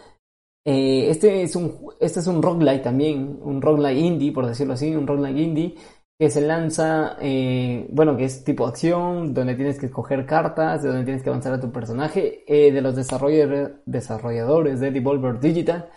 [0.65, 4.95] Eh, este, es un, este es un roguelike también, un roguelike indie, por decirlo así,
[4.95, 5.75] un roguelike indie
[6.19, 10.89] que se lanza, eh, bueno, que es tipo acción, donde tienes que escoger cartas, de
[10.89, 15.91] donde tienes que avanzar a tu personaje, de los desarrolladores de Devolver Digital.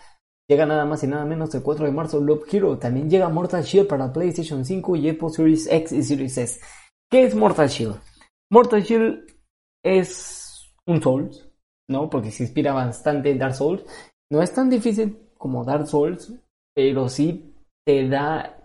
[0.48, 2.78] Llega nada más y nada menos el 4 de marzo Loop Hero.
[2.78, 6.60] También llega Mortal Shield para PlayStation 5 y Xbox Series X y Series S.
[7.10, 7.98] ¿Qué es Mortal Shield?
[8.50, 9.24] Mortal Shield
[9.82, 11.48] es un Souls,
[11.88, 12.10] ¿no?
[12.10, 13.84] Porque se inspira bastante en Dark Souls.
[14.30, 16.34] No es tan difícil como Dark Souls,
[16.74, 17.54] pero sí
[17.86, 18.61] te da,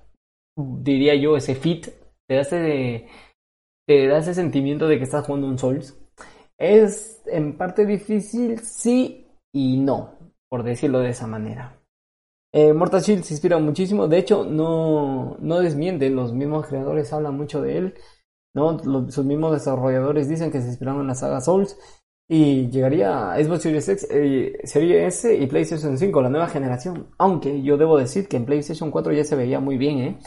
[0.57, 1.87] diría yo, ese fit,
[2.27, 3.07] te da ese,
[3.87, 5.97] te da ese sentimiento de que estás jugando un Souls.
[6.57, 10.17] Es en parte difícil, sí y no
[10.49, 11.79] por decirlo de esa manera.
[12.53, 17.35] Eh, Mortal Shield se inspira muchísimo, de hecho no, no desmienten, los mismos creadores hablan
[17.35, 17.93] mucho de él,
[18.55, 18.79] ¿no?
[19.11, 21.77] sus mismos desarrolladores dicen que se inspiraron en la saga Souls
[22.29, 27.09] y llegaría a Xbox Series X, eh, Series S y PlayStation 5, la nueva generación,
[27.17, 30.19] aunque yo debo decir que en PlayStation 4 ya se veía muy bien, ¿eh?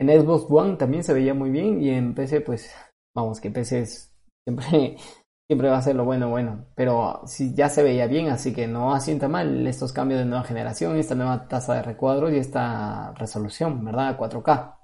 [0.00, 2.74] En Xbox One también se veía muy bien y en PC pues
[3.14, 4.10] vamos que PC es
[4.48, 4.96] siempre
[5.50, 6.64] siempre va a ser lo bueno, bueno.
[6.74, 10.44] Pero si ya se veía bien, así que no asienta mal estos cambios de nueva
[10.44, 14.16] generación, esta nueva tasa de recuadros y esta resolución, ¿verdad?
[14.16, 14.76] 4K.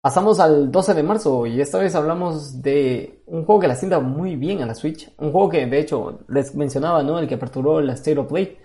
[0.00, 4.00] Pasamos al 12 de marzo y esta vez hablamos de un juego que la sienta
[4.00, 5.12] muy bien a la Switch.
[5.18, 7.18] Un juego que de hecho les mencionaba, ¿no?
[7.18, 8.58] El que aperturó la State of Play.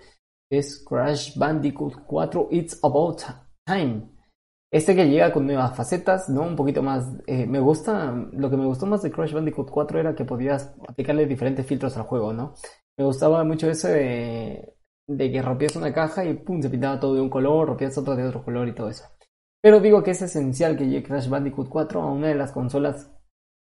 [0.50, 3.22] Es Crash Bandicoot 4 It's About
[3.66, 4.17] Time.
[4.70, 6.42] Este que llega con nuevas facetas, ¿no?
[6.42, 7.08] Un poquito más...
[7.26, 8.12] Eh, me gusta...
[8.32, 11.96] Lo que me gustó más de Crash Bandicoot 4 era que podías aplicarle diferentes filtros
[11.96, 12.54] al juego, ¿no?
[12.98, 14.74] Me gustaba mucho ese de,
[15.08, 18.14] de que rompías una caja y pum, se pintaba todo de un color, rompías otro
[18.14, 19.04] de otro color y todo eso.
[19.62, 23.10] Pero digo que es esencial que llegue Crash Bandicoot 4 a una de las consolas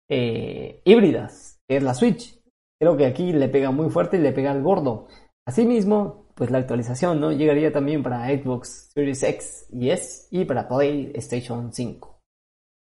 [0.09, 2.41] eh, híbridas, que es la Switch.
[2.79, 5.07] Creo que aquí le pega muy fuerte y le pega al gordo.
[5.45, 7.31] Asimismo, pues la actualización, ¿no?
[7.31, 12.15] Llegaría también para Xbox Series X y S y para PlayStation 5.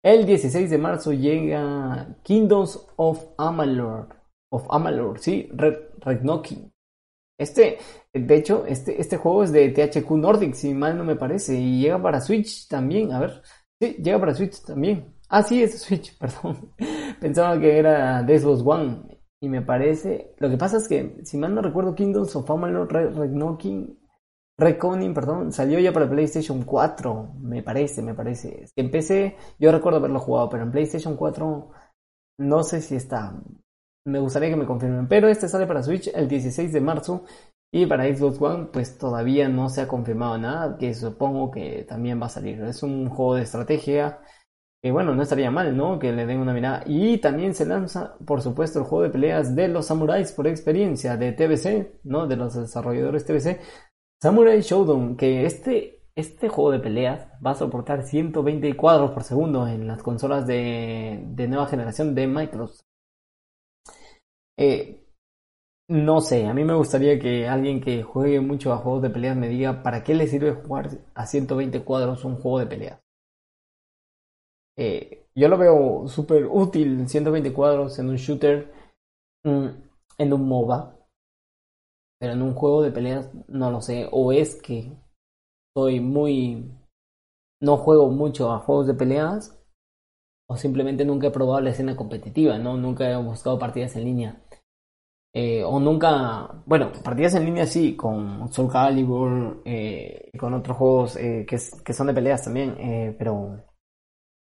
[0.04, 4.08] El 16 de marzo llega Kingdoms of Amalur.
[4.50, 5.76] Of Amalur, sí, Red,
[7.38, 7.78] Este,
[8.12, 11.80] de hecho, este, este juego es de THQ Nordic, si mal no me parece, y
[11.80, 13.12] llega para Switch también.
[13.12, 13.42] A ver,
[13.80, 15.14] sí, llega para Switch también.
[15.28, 16.72] Ah, sí, es Switch, perdón.
[17.20, 19.17] Pensaba que era de One.
[19.40, 20.34] Y me parece.
[20.38, 23.98] Lo que pasa es que, si mal no recuerdo, Kingdoms of Amalur Reckoning,
[24.58, 27.34] Reconing, perdón, salió ya para PlayStation 4.
[27.40, 28.66] Me parece, me parece.
[28.74, 31.70] PC, yo recuerdo haberlo jugado, pero en PlayStation 4
[32.38, 33.40] no sé si está.
[34.04, 35.06] Me gustaría que me confirmen.
[35.06, 37.24] Pero este sale para Switch el 16 de marzo.
[37.70, 42.20] Y para Xbox One, pues todavía no se ha confirmado nada, que supongo que también
[42.20, 42.60] va a salir.
[42.62, 44.20] Es un juego de estrategia
[44.82, 45.98] que bueno, no estaría mal, ¿no?
[45.98, 46.84] Que le den una mirada.
[46.86, 51.16] Y también se lanza, por supuesto, el juego de peleas de los samuráis por experiencia
[51.16, 52.26] de TBC, ¿no?
[52.26, 53.60] De los desarrolladores TBC.
[54.22, 59.68] Samurai Showdown, que este este juego de peleas va a soportar 120 cuadros por segundo
[59.68, 62.80] en las consolas de, nueva generación de Microsoft.
[64.58, 65.06] Eh,
[65.88, 69.36] no sé, a mí me gustaría que alguien que juegue mucho a juegos de peleas
[69.36, 73.00] me diga para qué le sirve jugar a 120 cuadros un juego de peleas.
[74.78, 78.72] Eh, yo lo veo súper útil 120 cuadros en un shooter,
[79.44, 79.66] mm,
[80.18, 80.96] en un MOBA,
[82.20, 84.92] pero en un juego de peleas no lo sé, o es que
[85.76, 86.72] soy muy...
[87.60, 89.58] no juego mucho a juegos de peleas,
[90.48, 92.76] o simplemente nunca he probado la escena competitiva, ¿no?
[92.76, 94.42] Nunca he buscado partidas en línea.
[95.34, 101.16] Eh, o nunca, bueno, partidas en línea sí, con Soul Calibur, eh, con otros juegos
[101.16, 103.62] eh, que, que, son de peleas también, eh, pero,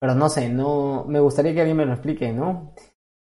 [0.01, 2.75] pero no sé, no, me gustaría que alguien me lo explique, ¿no?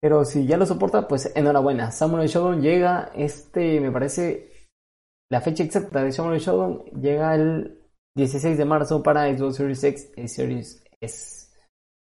[0.02, 1.92] Pero si ya lo soporta, pues enhorabuena.
[1.92, 4.52] Samurai Shodown llega, este, me parece,
[5.30, 7.80] la fecha exacta de Samurai Shodown llega el
[8.16, 11.48] 16 de marzo para Xbox Series X y Series S.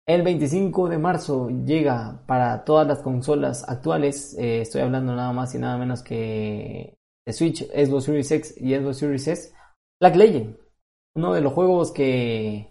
[0.07, 4.35] El 25 de marzo llega para todas las consolas actuales.
[4.39, 6.95] Eh, estoy hablando nada más y nada menos que
[7.25, 9.53] de Switch, Xbox Series X y Xbox Series S.
[9.99, 10.57] Black Legend,
[11.15, 12.68] uno de los juegos que,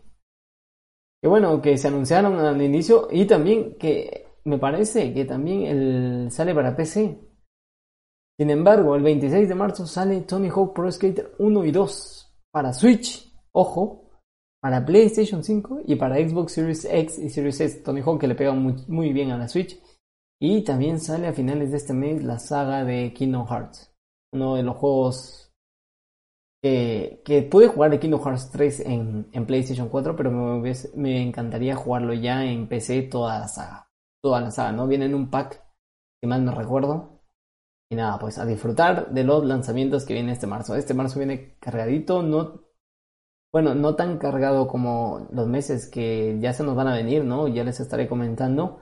[1.20, 6.30] que bueno, que se anunciaron al inicio y también que me parece que también el,
[6.30, 7.20] sale para PC.
[8.38, 12.72] Sin embargo, el 26 de marzo sale Tony Hawk Pro Skater 1 y 2 para
[12.72, 13.32] Switch.
[13.52, 14.08] Ojo,
[14.60, 17.80] para PlayStation 5 y para Xbox Series X y Series S.
[17.80, 19.80] Tony Hawk que le pega muy, muy, bien a la Switch.
[20.40, 23.92] Y también sale a finales de este mes la saga de Kingdom Hearts.
[24.32, 25.47] Uno de los juegos
[26.62, 32.14] que, pude jugar de Kingdom Hearts 3 en, PlayStation 4, pero me, me, encantaría jugarlo
[32.14, 33.90] ya en PC toda la saga.
[34.22, 34.86] Toda la saga, ¿no?
[34.86, 35.62] Viene en un pack,
[36.20, 37.22] que mal me recuerdo.
[37.90, 40.74] Y nada, pues a disfrutar de los lanzamientos que viene este marzo.
[40.76, 42.68] Este marzo viene cargadito, no
[43.52, 47.48] bueno, no tan cargado como los meses que ya se nos van a venir, ¿no?
[47.48, 48.78] Ya les estaré comentando.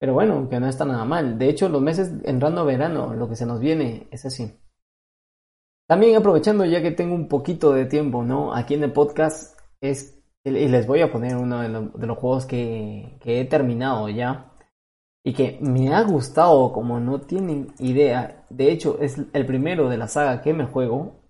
[0.00, 1.38] Pero bueno, que no está nada mal.
[1.38, 4.58] De hecho, los meses entrando verano, lo que se nos viene es así.
[5.88, 8.54] También aprovechando ya que tengo un poquito de tiempo, ¿no?
[8.54, 10.14] Aquí en el podcast es...
[10.44, 14.08] Y les voy a poner uno de, lo, de los juegos que, que he terminado
[14.08, 14.52] ya.
[15.24, 18.46] Y que me ha gustado como no tienen idea.
[18.48, 21.24] De hecho, es el primero de la saga que me juego.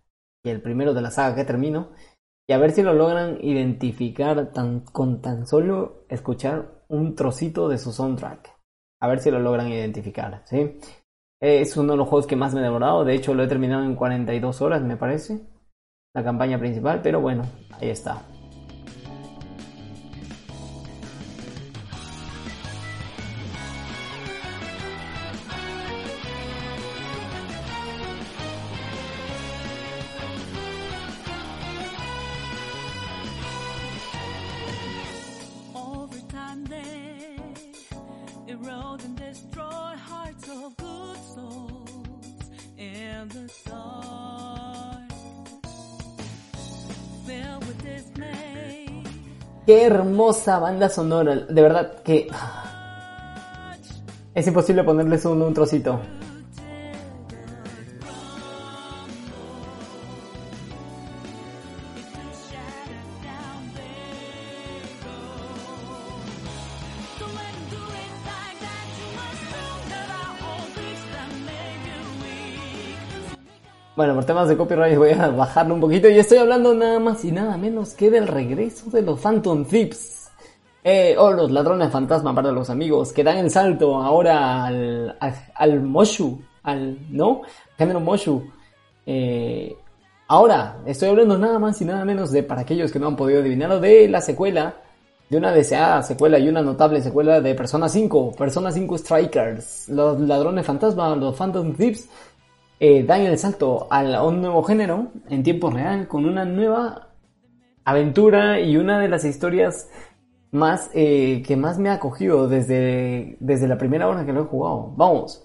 [0.44, 1.88] Y el primero de la saga que termino
[2.51, 7.77] y a ver si lo logran identificar tan, con tan solo escuchar un trocito de
[7.77, 8.57] su soundtrack.
[9.01, 10.79] A ver si lo logran identificar, ¿sí?
[11.40, 13.85] Es uno de los juegos que más me he demorado, de hecho lo he terminado
[13.85, 15.40] en 42 horas, me parece,
[16.15, 17.44] la campaña principal, pero bueno,
[17.81, 18.23] ahí está.
[49.69, 51.37] Qué hermosa banda sonora.
[51.37, 52.27] De verdad que...
[54.35, 56.00] Es imposible ponerles un, un trocito.
[73.99, 77.25] Bueno, por temas de copyright voy a bajarlo un poquito y estoy hablando nada más
[77.25, 80.31] y nada menos que del regreso de los Phantom Thieves.
[80.85, 85.35] Eh, o los ladrones fantasma para los amigos que dan el salto ahora al, al,
[85.53, 87.42] al Moshu, al, ¿no?
[87.77, 88.44] Género Moshu.
[89.05, 89.77] Eh,
[90.29, 93.40] ahora, estoy hablando nada más y nada menos de, para aquellos que no han podido
[93.40, 94.77] adivinarlo, de la secuela,
[95.29, 100.21] de una deseada secuela y una notable secuela de Persona 5, Persona 5 Strikers, los
[100.21, 102.09] ladrones fantasma, los Phantom Thieves,
[102.81, 107.08] eh, dan el salto a un nuevo género en tiempo real con una nueva
[107.85, 109.88] aventura y una de las historias
[110.50, 114.44] más eh, que más me ha acogido desde, desde la primera hora que lo he
[114.44, 114.92] jugado.
[114.96, 115.44] Vamos.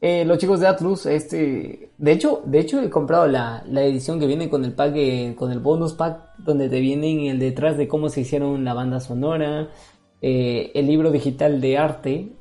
[0.00, 4.18] Eh, los chicos de Atlus, este, de hecho, de hecho he comprado la, la edición
[4.18, 4.94] que viene con el pack,
[5.34, 9.00] con el bonus pack, donde te vienen el detrás de cómo se hicieron la banda
[9.00, 9.68] sonora,
[10.22, 12.32] eh, el libro digital de arte.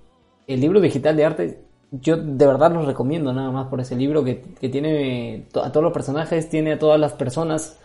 [0.48, 4.24] El libro digital de arte yo de verdad los recomiendo nada más por ese libro
[4.24, 7.80] que, que tiene a todos los personajes, tiene a todas las personas,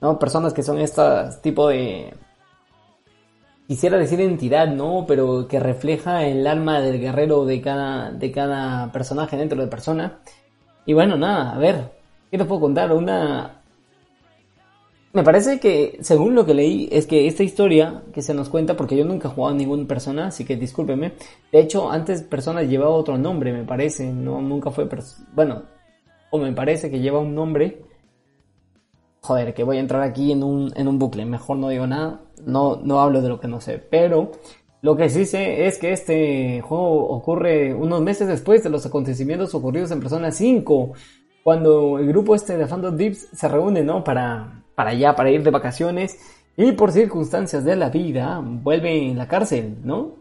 [0.00, 0.18] ¿no?
[0.18, 2.14] Personas que son estas tipo de...
[3.66, 5.04] Quisiera decir entidad, ¿no?
[5.06, 10.18] Pero que refleja el alma del guerrero de cada, de cada personaje dentro de persona.
[10.86, 11.92] Y bueno, nada, a ver,
[12.30, 12.92] ¿qué te puedo contar?
[12.92, 13.59] Una...
[15.12, 18.76] Me parece que, según lo que leí, es que esta historia que se nos cuenta,
[18.76, 21.14] porque yo nunca he jugado a ninguna persona, así que discúlpeme.
[21.50, 24.12] De hecho, antes persona llevaba otro nombre, me parece.
[24.12, 24.88] No, nunca fue.
[25.34, 25.64] Bueno,
[26.30, 27.82] o me parece que lleva un nombre.
[29.22, 31.26] Joder, que voy a entrar aquí en un, en un bucle.
[31.26, 32.20] Mejor no digo nada.
[32.46, 33.78] No, no hablo de lo que no sé.
[33.78, 34.30] Pero
[34.80, 39.56] lo que sí sé es que este juego ocurre unos meses después de los acontecimientos
[39.56, 40.92] ocurridos en Persona 5.
[41.42, 44.04] Cuando el grupo este de Phantom Dips se reúne, ¿no?
[44.04, 46.18] Para, para allá, para ir de vacaciones.
[46.56, 50.14] Y por circunstancias de la vida, vuelve en la cárcel, ¿no?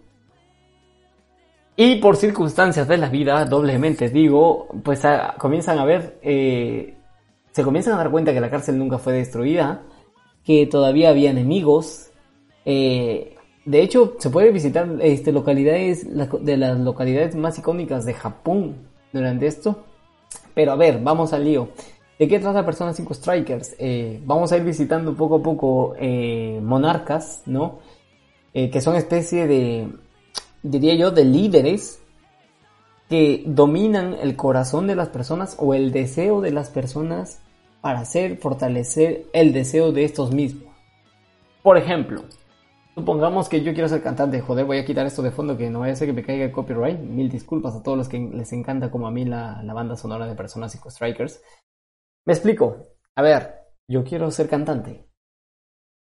[1.78, 5.02] Y por circunstancias de la vida, doblemente digo, pues
[5.38, 6.94] comienzan a ver, eh,
[7.52, 9.84] se comienzan a dar cuenta que la cárcel nunca fue destruida,
[10.44, 12.12] que todavía había enemigos.
[12.66, 16.06] Eh, de hecho, se puede visitar este, localidades
[16.42, 18.76] de las localidades más icónicas de Japón
[19.14, 19.86] durante esto.
[20.54, 21.70] Pero a ver, vamos al lío.
[22.20, 23.76] ¿De qué trata Persona 5 Strikers?
[23.80, 25.96] Eh, vamos a ir visitando poco a poco
[26.62, 27.80] monarcas, ¿no?
[28.54, 29.88] que son especie de
[30.62, 32.02] diría yo, de líderes
[33.10, 37.42] que dominan el corazón de las personas o el deseo de las personas
[37.82, 40.74] para hacer fortalecer el deseo de estos mismos.
[41.64, 42.24] Por ejemplo,
[42.94, 45.80] supongamos que yo quiero ser cantante, joder, voy a quitar esto de fondo que no
[45.80, 47.00] vaya a ser que me caiga el copyright.
[47.00, 50.28] Mil disculpas a todos los que les encanta como a mí la, la banda sonora
[50.28, 51.42] de Personas Psycho Strikers.
[52.30, 52.94] Me explico.
[53.16, 53.56] A ver,
[53.90, 55.10] yo quiero ser cantante,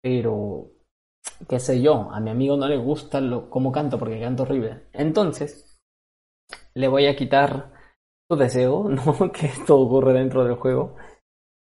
[0.01, 0.71] pero
[1.49, 4.87] qué sé yo, a mi amigo no le gusta lo, cómo canto porque canto horrible.
[4.93, 5.77] Entonces,
[6.73, 7.73] le voy a quitar
[8.31, 9.29] su deseo, ¿no?
[9.33, 10.95] Que esto ocurre dentro del juego.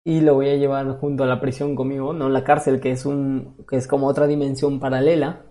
[0.03, 2.27] Y lo voy a llevar junto a la prisión conmigo, ¿no?
[2.27, 3.63] La cárcel, que es un.
[3.69, 5.45] que es como otra dimensión paralela.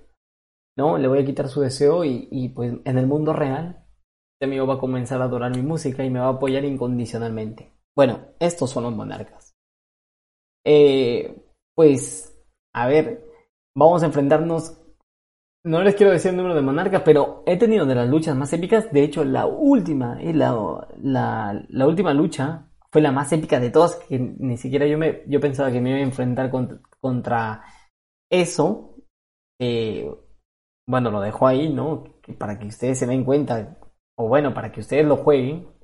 [0.77, 0.99] ¿No?
[0.99, 3.87] Le voy a quitar su deseo y, pues en el mundo real,
[4.35, 7.80] este amigo va a comenzar a adorar mi música y me va a apoyar incondicionalmente.
[8.01, 9.55] Bueno, estos son los monarcas.
[10.65, 11.37] Eh,
[11.75, 12.35] pues,
[12.75, 13.27] a ver,
[13.77, 14.81] vamos a enfrentarnos.
[15.67, 18.55] No les quiero decir el número de monarcas, pero he tenido de las luchas más
[18.55, 18.91] épicas.
[18.91, 23.97] De hecho, la última, y la, la, última lucha fue la más épica de todas.
[23.97, 27.65] Que ni siquiera yo me, yo pensaba que me iba a enfrentar contra, contra
[28.31, 28.95] eso.
[29.61, 30.11] Eh,
[30.89, 32.05] bueno, lo dejo ahí, ¿no?
[32.39, 33.77] Para que ustedes se den cuenta,
[34.17, 35.80] o bueno, para que ustedes lo jueguen.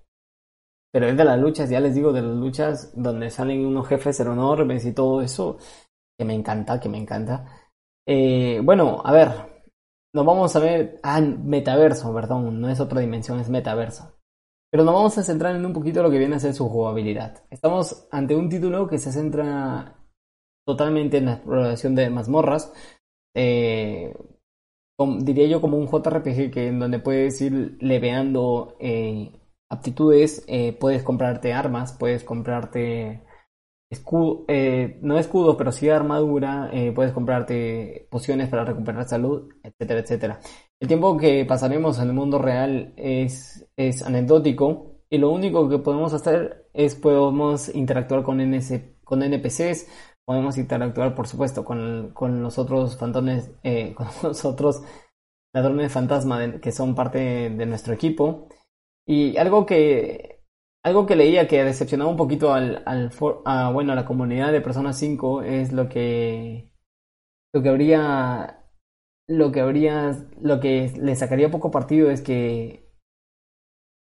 [0.97, 4.19] Pero es de las luchas, ya les digo, de las luchas donde salen unos jefes
[4.21, 5.59] enormes y todo eso,
[6.19, 7.45] que me encanta, que me encanta.
[8.07, 9.29] Eh, bueno, a ver,
[10.15, 10.99] nos vamos a ver.
[11.03, 14.11] Ah, metaverso, perdón, no es otra dimensión, es metaverso.
[14.71, 17.45] Pero nos vamos a centrar en un poquito lo que viene a ser su jugabilidad.
[17.51, 19.99] Estamos ante un título que se centra
[20.65, 22.73] totalmente en la exploración de mazmorras.
[23.35, 24.15] Eh,
[25.19, 29.31] diría yo como un JRPG que en donde puedes ir leveando eh,
[29.69, 33.23] aptitudes, eh, puedes comprarte armas, puedes comprarte
[33.91, 40.01] escudo, eh, no escudo, pero sí armadura, eh, puedes comprarte pociones para recuperar salud, etcétera,
[40.01, 40.41] etcétera.
[40.81, 45.79] El tiempo que pasaremos en el mundo real es, es anecdótico y lo único que
[45.79, 49.89] podemos hacer es podemos interactuar con, NS, con NPCs,
[50.25, 54.83] podemos interactuar por supuesto con, con los otros fantones, eh, con los otros
[55.55, 58.49] ladrones fantasma que son parte de nuestro equipo.
[59.07, 60.37] Y algo que
[60.85, 63.11] algo que leía que decepcionaba un poquito al, al
[63.45, 66.71] a, bueno, a la comunidad de Persona 5 es lo que
[67.53, 68.65] lo que habría
[69.29, 72.87] lo que habría lo que le sacaría poco partido es que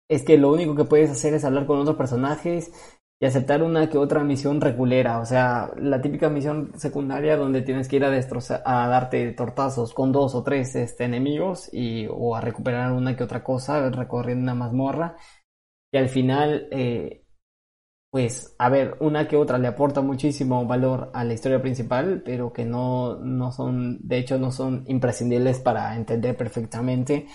[0.10, 2.72] es que lo único que puedes hacer es hablar con otros personajes
[3.20, 7.88] y aceptar una que otra misión regulera, o sea, la típica misión secundaria donde tienes
[7.88, 12.36] que ir a destrozar, a darte tortazos con dos o tres este, enemigos y o
[12.36, 15.18] a recuperar una que otra cosa recorriendo una mazmorra
[15.92, 17.26] y al final, eh,
[18.12, 22.54] pues, a ver, una que otra le aporta muchísimo valor a la historia principal, pero
[22.54, 27.28] que no, no son, de hecho, no son imprescindibles para entender perfectamente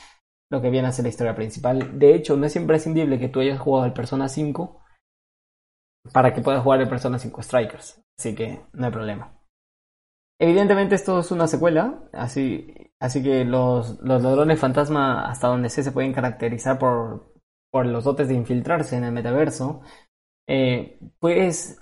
[0.50, 1.98] lo que viene a ser la historia principal.
[1.98, 4.81] De hecho, no es imprescindible que tú hayas jugado el Persona 5
[6.12, 8.02] para que puedas jugar el Persona 5 Strikers.
[8.18, 9.38] Así que no hay problema.
[10.38, 15.84] Evidentemente esto es una secuela, así, así que los, los ladrones fantasma hasta donde sé
[15.84, 17.32] se pueden caracterizar por,
[17.70, 19.82] por los dotes de infiltrarse en el metaverso,
[20.48, 21.80] eh, pues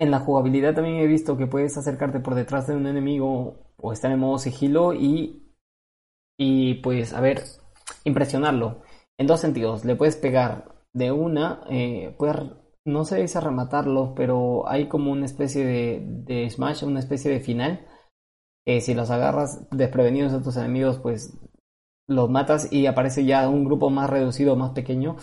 [0.00, 3.92] en la jugabilidad también he visto que puedes acercarte por detrás de un enemigo o
[3.92, 5.54] estar en modo sigilo y,
[6.38, 7.44] y pues, a ver,
[8.04, 8.82] impresionarlo.
[9.18, 12.14] En dos sentidos, le puedes pegar de una, eh,
[12.86, 17.86] no sé si rematarlo, pero hay como una especie de, smash, una especie de final.
[18.66, 21.38] que si los agarras desprevenidos a tus enemigos, pues
[22.08, 25.16] los matas y aparece ya un grupo más reducido, más pequeño.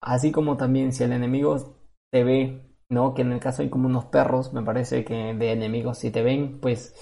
[0.00, 1.56] Así como también si el enemigo
[2.10, 3.14] te ve ¿no?
[3.14, 6.22] Que en el caso hay como unos perros, me parece que de enemigos, si te
[6.22, 6.94] ven, pues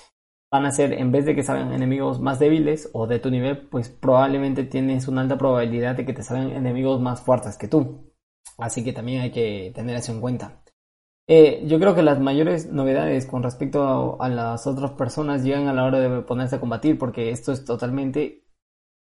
[0.51, 3.69] van a ser, en vez de que salgan enemigos más débiles o de tu nivel,
[3.69, 8.10] pues probablemente tienes una alta probabilidad de que te salgan enemigos más fuertes que tú.
[8.59, 10.63] Así que también hay que tener eso en cuenta.
[11.27, 15.73] Eh, yo creo que las mayores novedades con respecto a, las otras personas llegan a
[15.73, 18.45] la hora de ponerse a combatir, porque esto es totalmente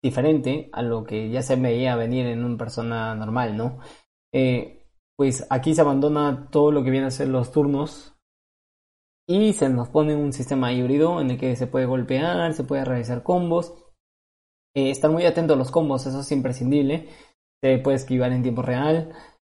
[0.03, 3.81] diferente a lo que ya se veía venir en una persona normal, ¿no?
[4.33, 8.17] Eh, pues aquí se abandona todo lo que viene a ser los turnos
[9.29, 12.85] y se nos pone un sistema híbrido en el que se puede golpear, se puede
[12.85, 13.75] realizar combos.
[14.75, 17.09] Eh, estar muy atento a los combos, eso es imprescindible.
[17.63, 19.13] Se puede esquivar en tiempo real.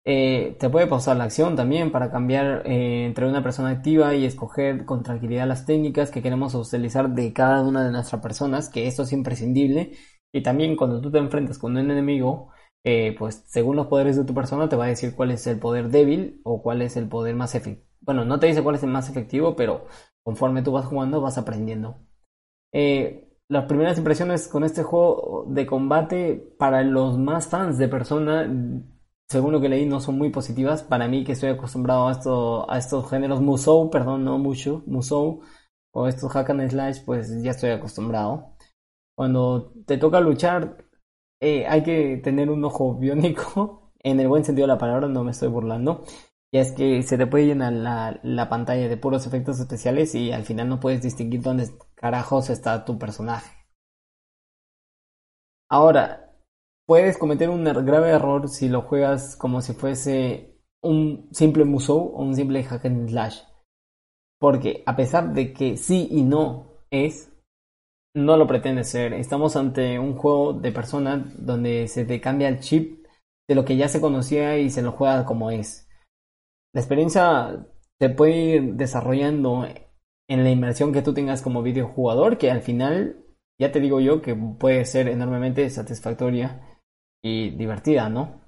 [0.05, 4.25] Eh, te puede pausar la acción también para cambiar eh, entre una persona activa y
[4.25, 8.87] escoger con tranquilidad las técnicas que queremos utilizar de cada una de nuestras personas, que
[8.87, 9.91] esto es imprescindible.
[10.31, 12.51] Y también cuando tú te enfrentas con un enemigo,
[12.83, 15.59] eh, pues según los poderes de tu persona te va a decir cuál es el
[15.59, 17.87] poder débil o cuál es el poder más efectivo.
[18.01, 19.85] Bueno, no te dice cuál es el más efectivo, pero
[20.23, 21.99] conforme tú vas jugando vas aprendiendo.
[22.73, 28.47] Eh, las primeras impresiones con este juego de combate para los más fans de persona,
[29.27, 30.83] según lo que leí, no son muy positivas.
[30.83, 35.41] Para mí, que estoy acostumbrado a, esto, a estos géneros Musou, perdón, no mucho, Musou,
[35.91, 38.55] o estos hack and slash, pues ya estoy acostumbrado.
[39.15, 40.85] Cuando te toca luchar,
[41.41, 45.23] eh, hay que tener un ojo biónico, en el buen sentido de la palabra, no
[45.23, 46.03] me estoy burlando.
[46.51, 50.31] Y es que se te puede llenar la, la, pantalla de puros efectos especiales y
[50.31, 53.55] al final no puedes distinguir dónde carajos está tu personaje.
[55.69, 56.33] Ahora,
[56.87, 62.15] puedes cometer un er, grave error si lo juegas como si fuese un simple Musou
[62.15, 63.41] o un simple hack and slash.
[64.39, 67.31] Porque a pesar de que sí y no es,
[68.15, 69.13] no lo pretende ser.
[69.13, 73.05] Estamos ante un juego de persona donde se te cambia el chip
[73.47, 75.88] de lo que ya se conocía y se lo juega como es.
[76.73, 77.65] La experiencia
[77.99, 79.65] se puede ir desarrollando
[80.29, 83.25] en la inmersión que tú tengas como videojugador, que al final,
[83.59, 86.79] ya te digo yo, que puede ser enormemente satisfactoria
[87.23, 88.41] y divertida, ¿no?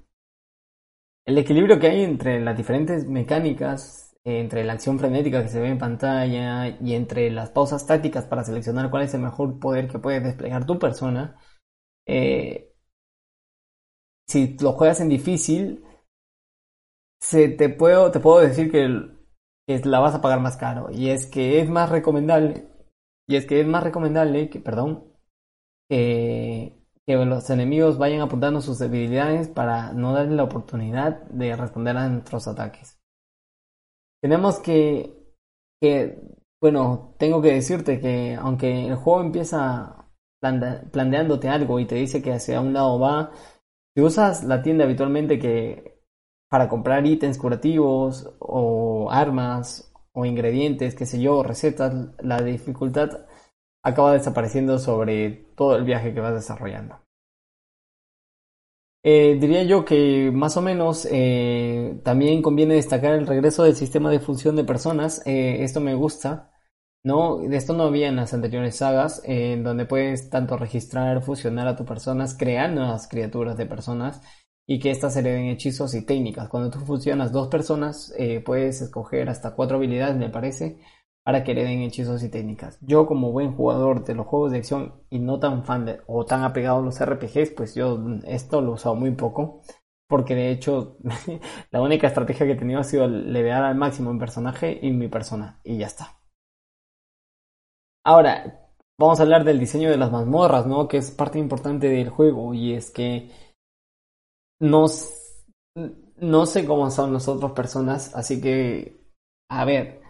[1.26, 5.68] El equilibrio que hay entre las diferentes mecánicas, entre la acción frenética que se ve
[5.68, 9.98] en pantalla y entre las pausas tácticas para seleccionar cuál es el mejor poder que
[9.98, 11.36] puede desplegar tu persona,
[12.06, 12.72] eh,
[14.28, 15.84] si lo juegas en difícil,
[17.22, 19.08] se te puedo, te puedo decir que,
[19.66, 20.90] que, la vas a pagar más caro.
[20.90, 22.68] Y es que es más recomendable,
[23.28, 25.04] y es que es más recomendable que, perdón,
[25.88, 32.08] que, los enemigos vayan apuntando sus debilidades para no darle la oportunidad de responder a
[32.08, 32.98] nuestros ataques.
[34.22, 35.36] Tenemos que,
[35.80, 36.18] que
[36.60, 40.08] bueno, tengo que decirte que aunque el juego empieza
[40.40, 43.30] planteándote algo y te dice que hacia un lado va,
[43.94, 45.91] si usas la tienda habitualmente que
[46.52, 53.24] para comprar ítems curativos o armas o ingredientes, qué sé yo, recetas, la dificultad
[53.82, 57.00] acaba desapareciendo sobre todo el viaje que vas desarrollando.
[59.02, 64.10] Eh, diría yo que más o menos eh, también conviene destacar el regreso del sistema
[64.10, 65.26] de función de personas.
[65.26, 66.52] Eh, esto me gusta.
[67.02, 71.66] No, de esto no había en las anteriores sagas, en donde puedes tanto registrar, fusionar
[71.66, 74.20] a tus personas, crear nuevas criaturas de personas
[74.66, 76.48] y que éstas hereden hechizos y técnicas.
[76.48, 80.78] Cuando tú fusionas dos personas, eh, puedes escoger hasta cuatro habilidades, me parece,
[81.24, 82.78] para que hereden hechizos y técnicas.
[82.80, 86.24] Yo, como buen jugador de los juegos de acción y no tan fan de, o
[86.24, 89.62] tan apegado a los RPGs, pues yo esto lo he usado muy poco.
[90.08, 90.98] Porque de hecho,
[91.70, 95.08] la única estrategia que he tenido ha sido levear al máximo en personaje y mi
[95.08, 95.60] persona.
[95.64, 96.20] Y ya está.
[98.04, 100.88] Ahora, vamos a hablar del diseño de las mazmorras, ¿no?
[100.88, 102.52] Que es parte importante del juego.
[102.52, 103.30] Y es que
[104.62, 104.86] no,
[106.18, 108.96] no sé cómo son las otras personas, así que,
[109.50, 110.00] a ver,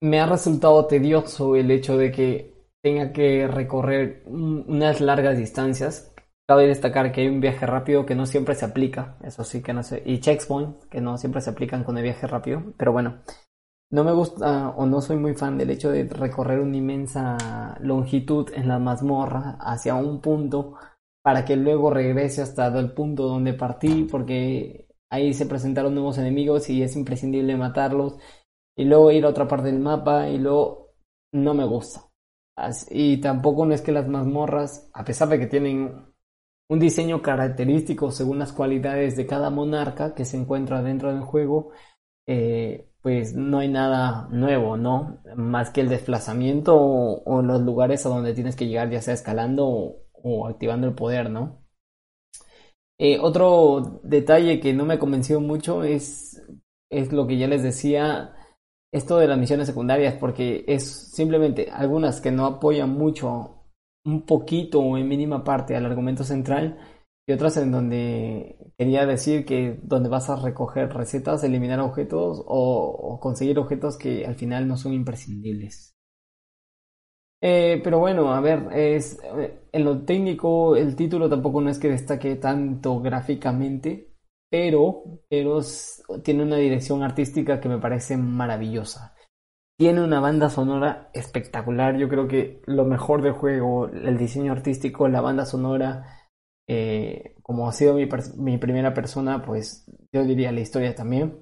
[0.00, 6.14] me ha resultado tedioso el hecho de que tenga que recorrer unas largas distancias.
[6.46, 9.72] Cabe destacar que hay un viaje rápido que no siempre se aplica, eso sí que
[9.72, 13.22] no sé, y checkpoints que no siempre se aplican con el viaje rápido, pero bueno,
[13.90, 18.50] no me gusta o no soy muy fan del hecho de recorrer una inmensa longitud
[18.54, 20.74] en la mazmorra hacia un punto
[21.24, 26.68] para que luego regrese hasta el punto donde partí, porque ahí se presentaron nuevos enemigos
[26.68, 28.18] y es imprescindible matarlos,
[28.76, 30.90] y luego ir a otra parte del mapa, y luego
[31.32, 32.02] no me gusta.
[32.90, 36.14] Y tampoco no es que las mazmorras, a pesar de que tienen
[36.68, 41.70] un diseño característico según las cualidades de cada monarca que se encuentra dentro del juego,
[42.26, 45.22] eh, pues no hay nada nuevo, ¿no?
[45.36, 49.14] Más que el desplazamiento o, o, los lugares a donde tienes que llegar, ya sea
[49.14, 51.64] escalando o, o activando el poder, ¿no?
[52.98, 56.40] Eh, otro detalle que no me ha convencido mucho es
[56.90, 58.34] es lo que ya les decía,
[58.92, 63.64] esto de las misiones secundarias, porque es simplemente algunas que no apoyan mucho,
[64.06, 66.78] un poquito o en mínima parte al argumento central,
[67.26, 73.18] y otras en donde quería decir que donde vas a recoger recetas, eliminar objetos o
[73.20, 75.93] conseguir objetos que al final no son imprescindibles.
[77.46, 79.20] Eh, pero bueno, a ver, es,
[79.70, 84.14] en lo técnico el título tampoco no es que destaque tanto gráficamente,
[84.50, 85.60] pero, pero
[86.22, 89.14] tiene una dirección artística que me parece maravillosa.
[89.76, 95.06] Tiene una banda sonora espectacular, yo creo que lo mejor del juego, el diseño artístico,
[95.08, 96.30] la banda sonora,
[96.66, 101.38] eh, como ha sido mi, mi, primera persona, pues yo diría la historia también.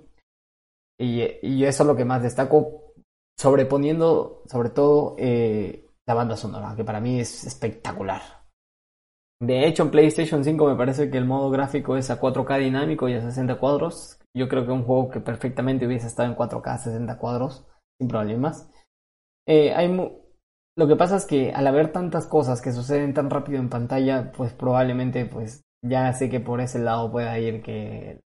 [0.99, 2.95] Y, y, eso es lo que más destaco,
[3.39, 8.23] sobreponiendo sobre todo eh, la banda sonora, que para mí es espectacular.
[9.41, 13.09] De hecho, en PlayStation 5 me parece que el modo gráfico es a 4K dinámico
[13.09, 14.21] y a 60 cuadros.
[14.37, 17.67] Yo creo que un juego que perfectamente hubiese estado en 4K a 60 cuadros,
[17.99, 18.71] sin problemas.
[19.47, 19.89] Eh, hay
[20.75, 24.33] lo que pasa es que al haber tantas cosas que suceden tan rápido en pantalla,
[24.33, 28.21] pues probablemente pues ya sé que por ese lado pueda ir que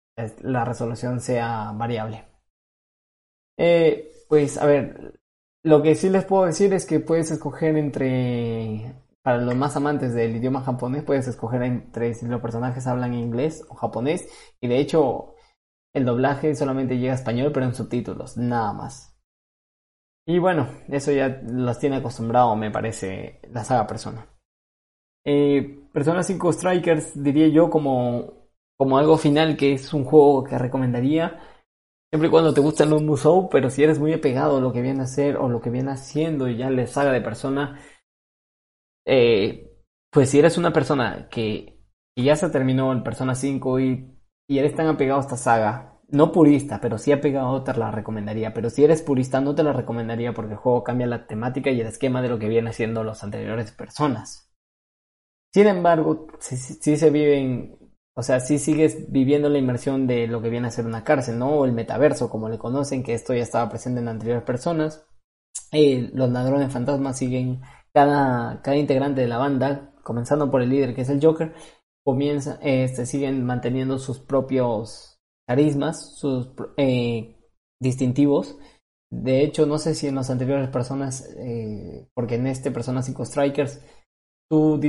[0.42, 2.24] la resolución sea variable.
[3.58, 5.20] Eh, pues a ver,
[5.62, 10.14] lo que sí les puedo decir es que puedes escoger entre, para los más amantes
[10.14, 14.28] del idioma japonés, puedes escoger entre si los personajes hablan inglés o japonés.
[14.60, 15.34] Y de hecho,
[15.94, 19.16] el doblaje solamente llega a español, pero en subtítulos, nada más.
[20.26, 24.26] Y bueno, eso ya las tiene acostumbrado, me parece, la saga Persona.
[25.24, 30.58] Eh, Persona 5 Strikers diría yo como, como algo final que es un juego que
[30.58, 31.40] recomendaría.
[32.12, 34.82] Siempre y cuando te gustan los Musou, pero si eres muy apegado a lo que
[34.82, 37.80] viene a hacer o lo que viene haciendo y ya le saga de persona,
[39.06, 39.72] eh,
[40.10, 41.80] pues si eres una persona que,
[42.14, 44.14] ya se terminó el Persona 5 y,
[44.46, 48.52] y eres tan apegado a esta saga, no purista, pero sí apegado te la recomendaría.
[48.52, 51.80] Pero si eres purista no te la recomendaría porque el juego cambia la temática y
[51.80, 54.52] el esquema de lo que viene siendo los anteriores personas.
[55.54, 57.78] Sin embargo, sí, se viven,
[58.14, 61.38] o sea, sí sigues viviendo la inmersión de lo que viene a ser una cárcel,
[61.38, 61.50] ¿no?
[61.50, 65.06] O el metaverso, como le conocen, que esto ya estaba presente en anteriores personas.
[65.72, 67.62] Eh, los ladrones fantasmas siguen
[67.94, 71.54] cada, cada integrante de la banda, comenzando por el líder que es el Joker,
[72.04, 77.38] comienza, este, siguen manteniendo sus propios carismas, sus eh,
[77.80, 78.58] distintivos.
[79.10, 83.24] De hecho, no sé si en las anteriores personas, eh, porque en este Persona 5
[83.24, 83.80] Strikers,
[84.50, 84.80] tú,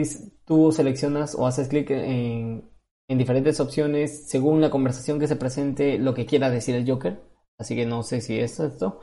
[0.46, 2.73] tú seleccionas o haces clic en,
[3.10, 7.22] en diferentes opciones según la conversación que se presente, lo que quiera decir el Joker.
[7.60, 9.00] Así que no sé si es esto.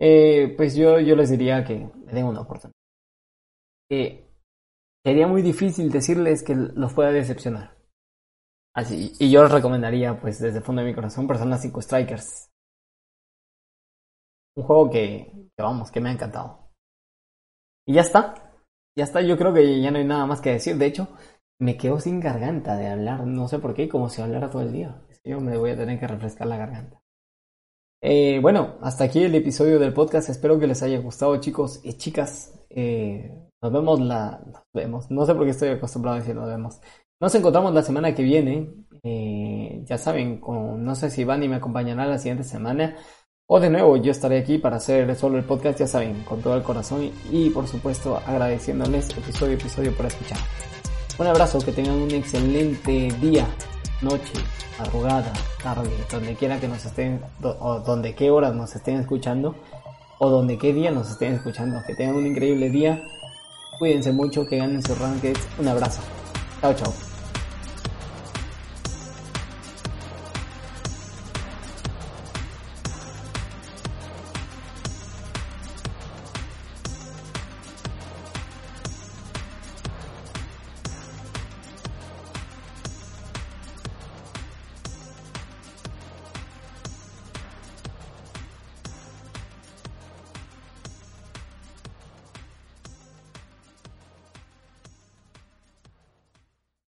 [0.00, 2.74] Eh, pues yo, yo les diría que me den una oportunidad.
[5.04, 7.76] sería muy difícil decirles que los pueda decepcionar.
[8.74, 12.50] Así, y yo les recomendaría, pues, desde el fondo de mi corazón, Persona 5 Strikers.
[14.56, 16.70] Un juego que, que, vamos, que me ha encantado.
[17.86, 18.34] Y ya está.
[18.96, 20.76] Ya está, yo creo que ya no hay nada más que decir.
[20.76, 21.08] De hecho,
[21.62, 23.24] me quedo sin garganta de hablar.
[23.24, 25.00] No sé por qué, como si hablara todo el día.
[25.24, 27.00] Yo me voy a tener que refrescar la garganta.
[28.00, 30.28] Eh, bueno, hasta aquí el episodio del podcast.
[30.28, 32.52] Espero que les haya gustado, chicos y chicas.
[32.68, 33.30] Eh,
[33.62, 34.42] nos vemos la.
[34.44, 35.10] Nos vemos.
[35.12, 36.80] No sé por qué estoy acostumbrado a decir nos vemos.
[37.20, 38.68] Nos encontramos la semana que viene.
[39.04, 42.96] Eh, ya saben, no sé si Van y me acompañará la siguiente semana.
[43.46, 46.56] O de nuevo, yo estaré aquí para hacer solo el podcast, ya saben, con todo
[46.56, 50.38] el corazón y por supuesto agradeciéndoles episodio episodio por escuchar.
[51.18, 53.46] Un abrazo, que tengan un excelente día,
[54.00, 54.32] noche,
[54.78, 55.32] madrugada,
[55.62, 59.54] tarde, donde quiera que nos estén, o donde qué horas nos estén escuchando,
[60.18, 61.80] o donde qué día nos estén escuchando.
[61.86, 63.02] Que tengan un increíble día,
[63.78, 65.40] cuídense mucho, que ganen sus rankings.
[65.58, 66.00] Un abrazo.
[66.60, 67.11] Chao, chao.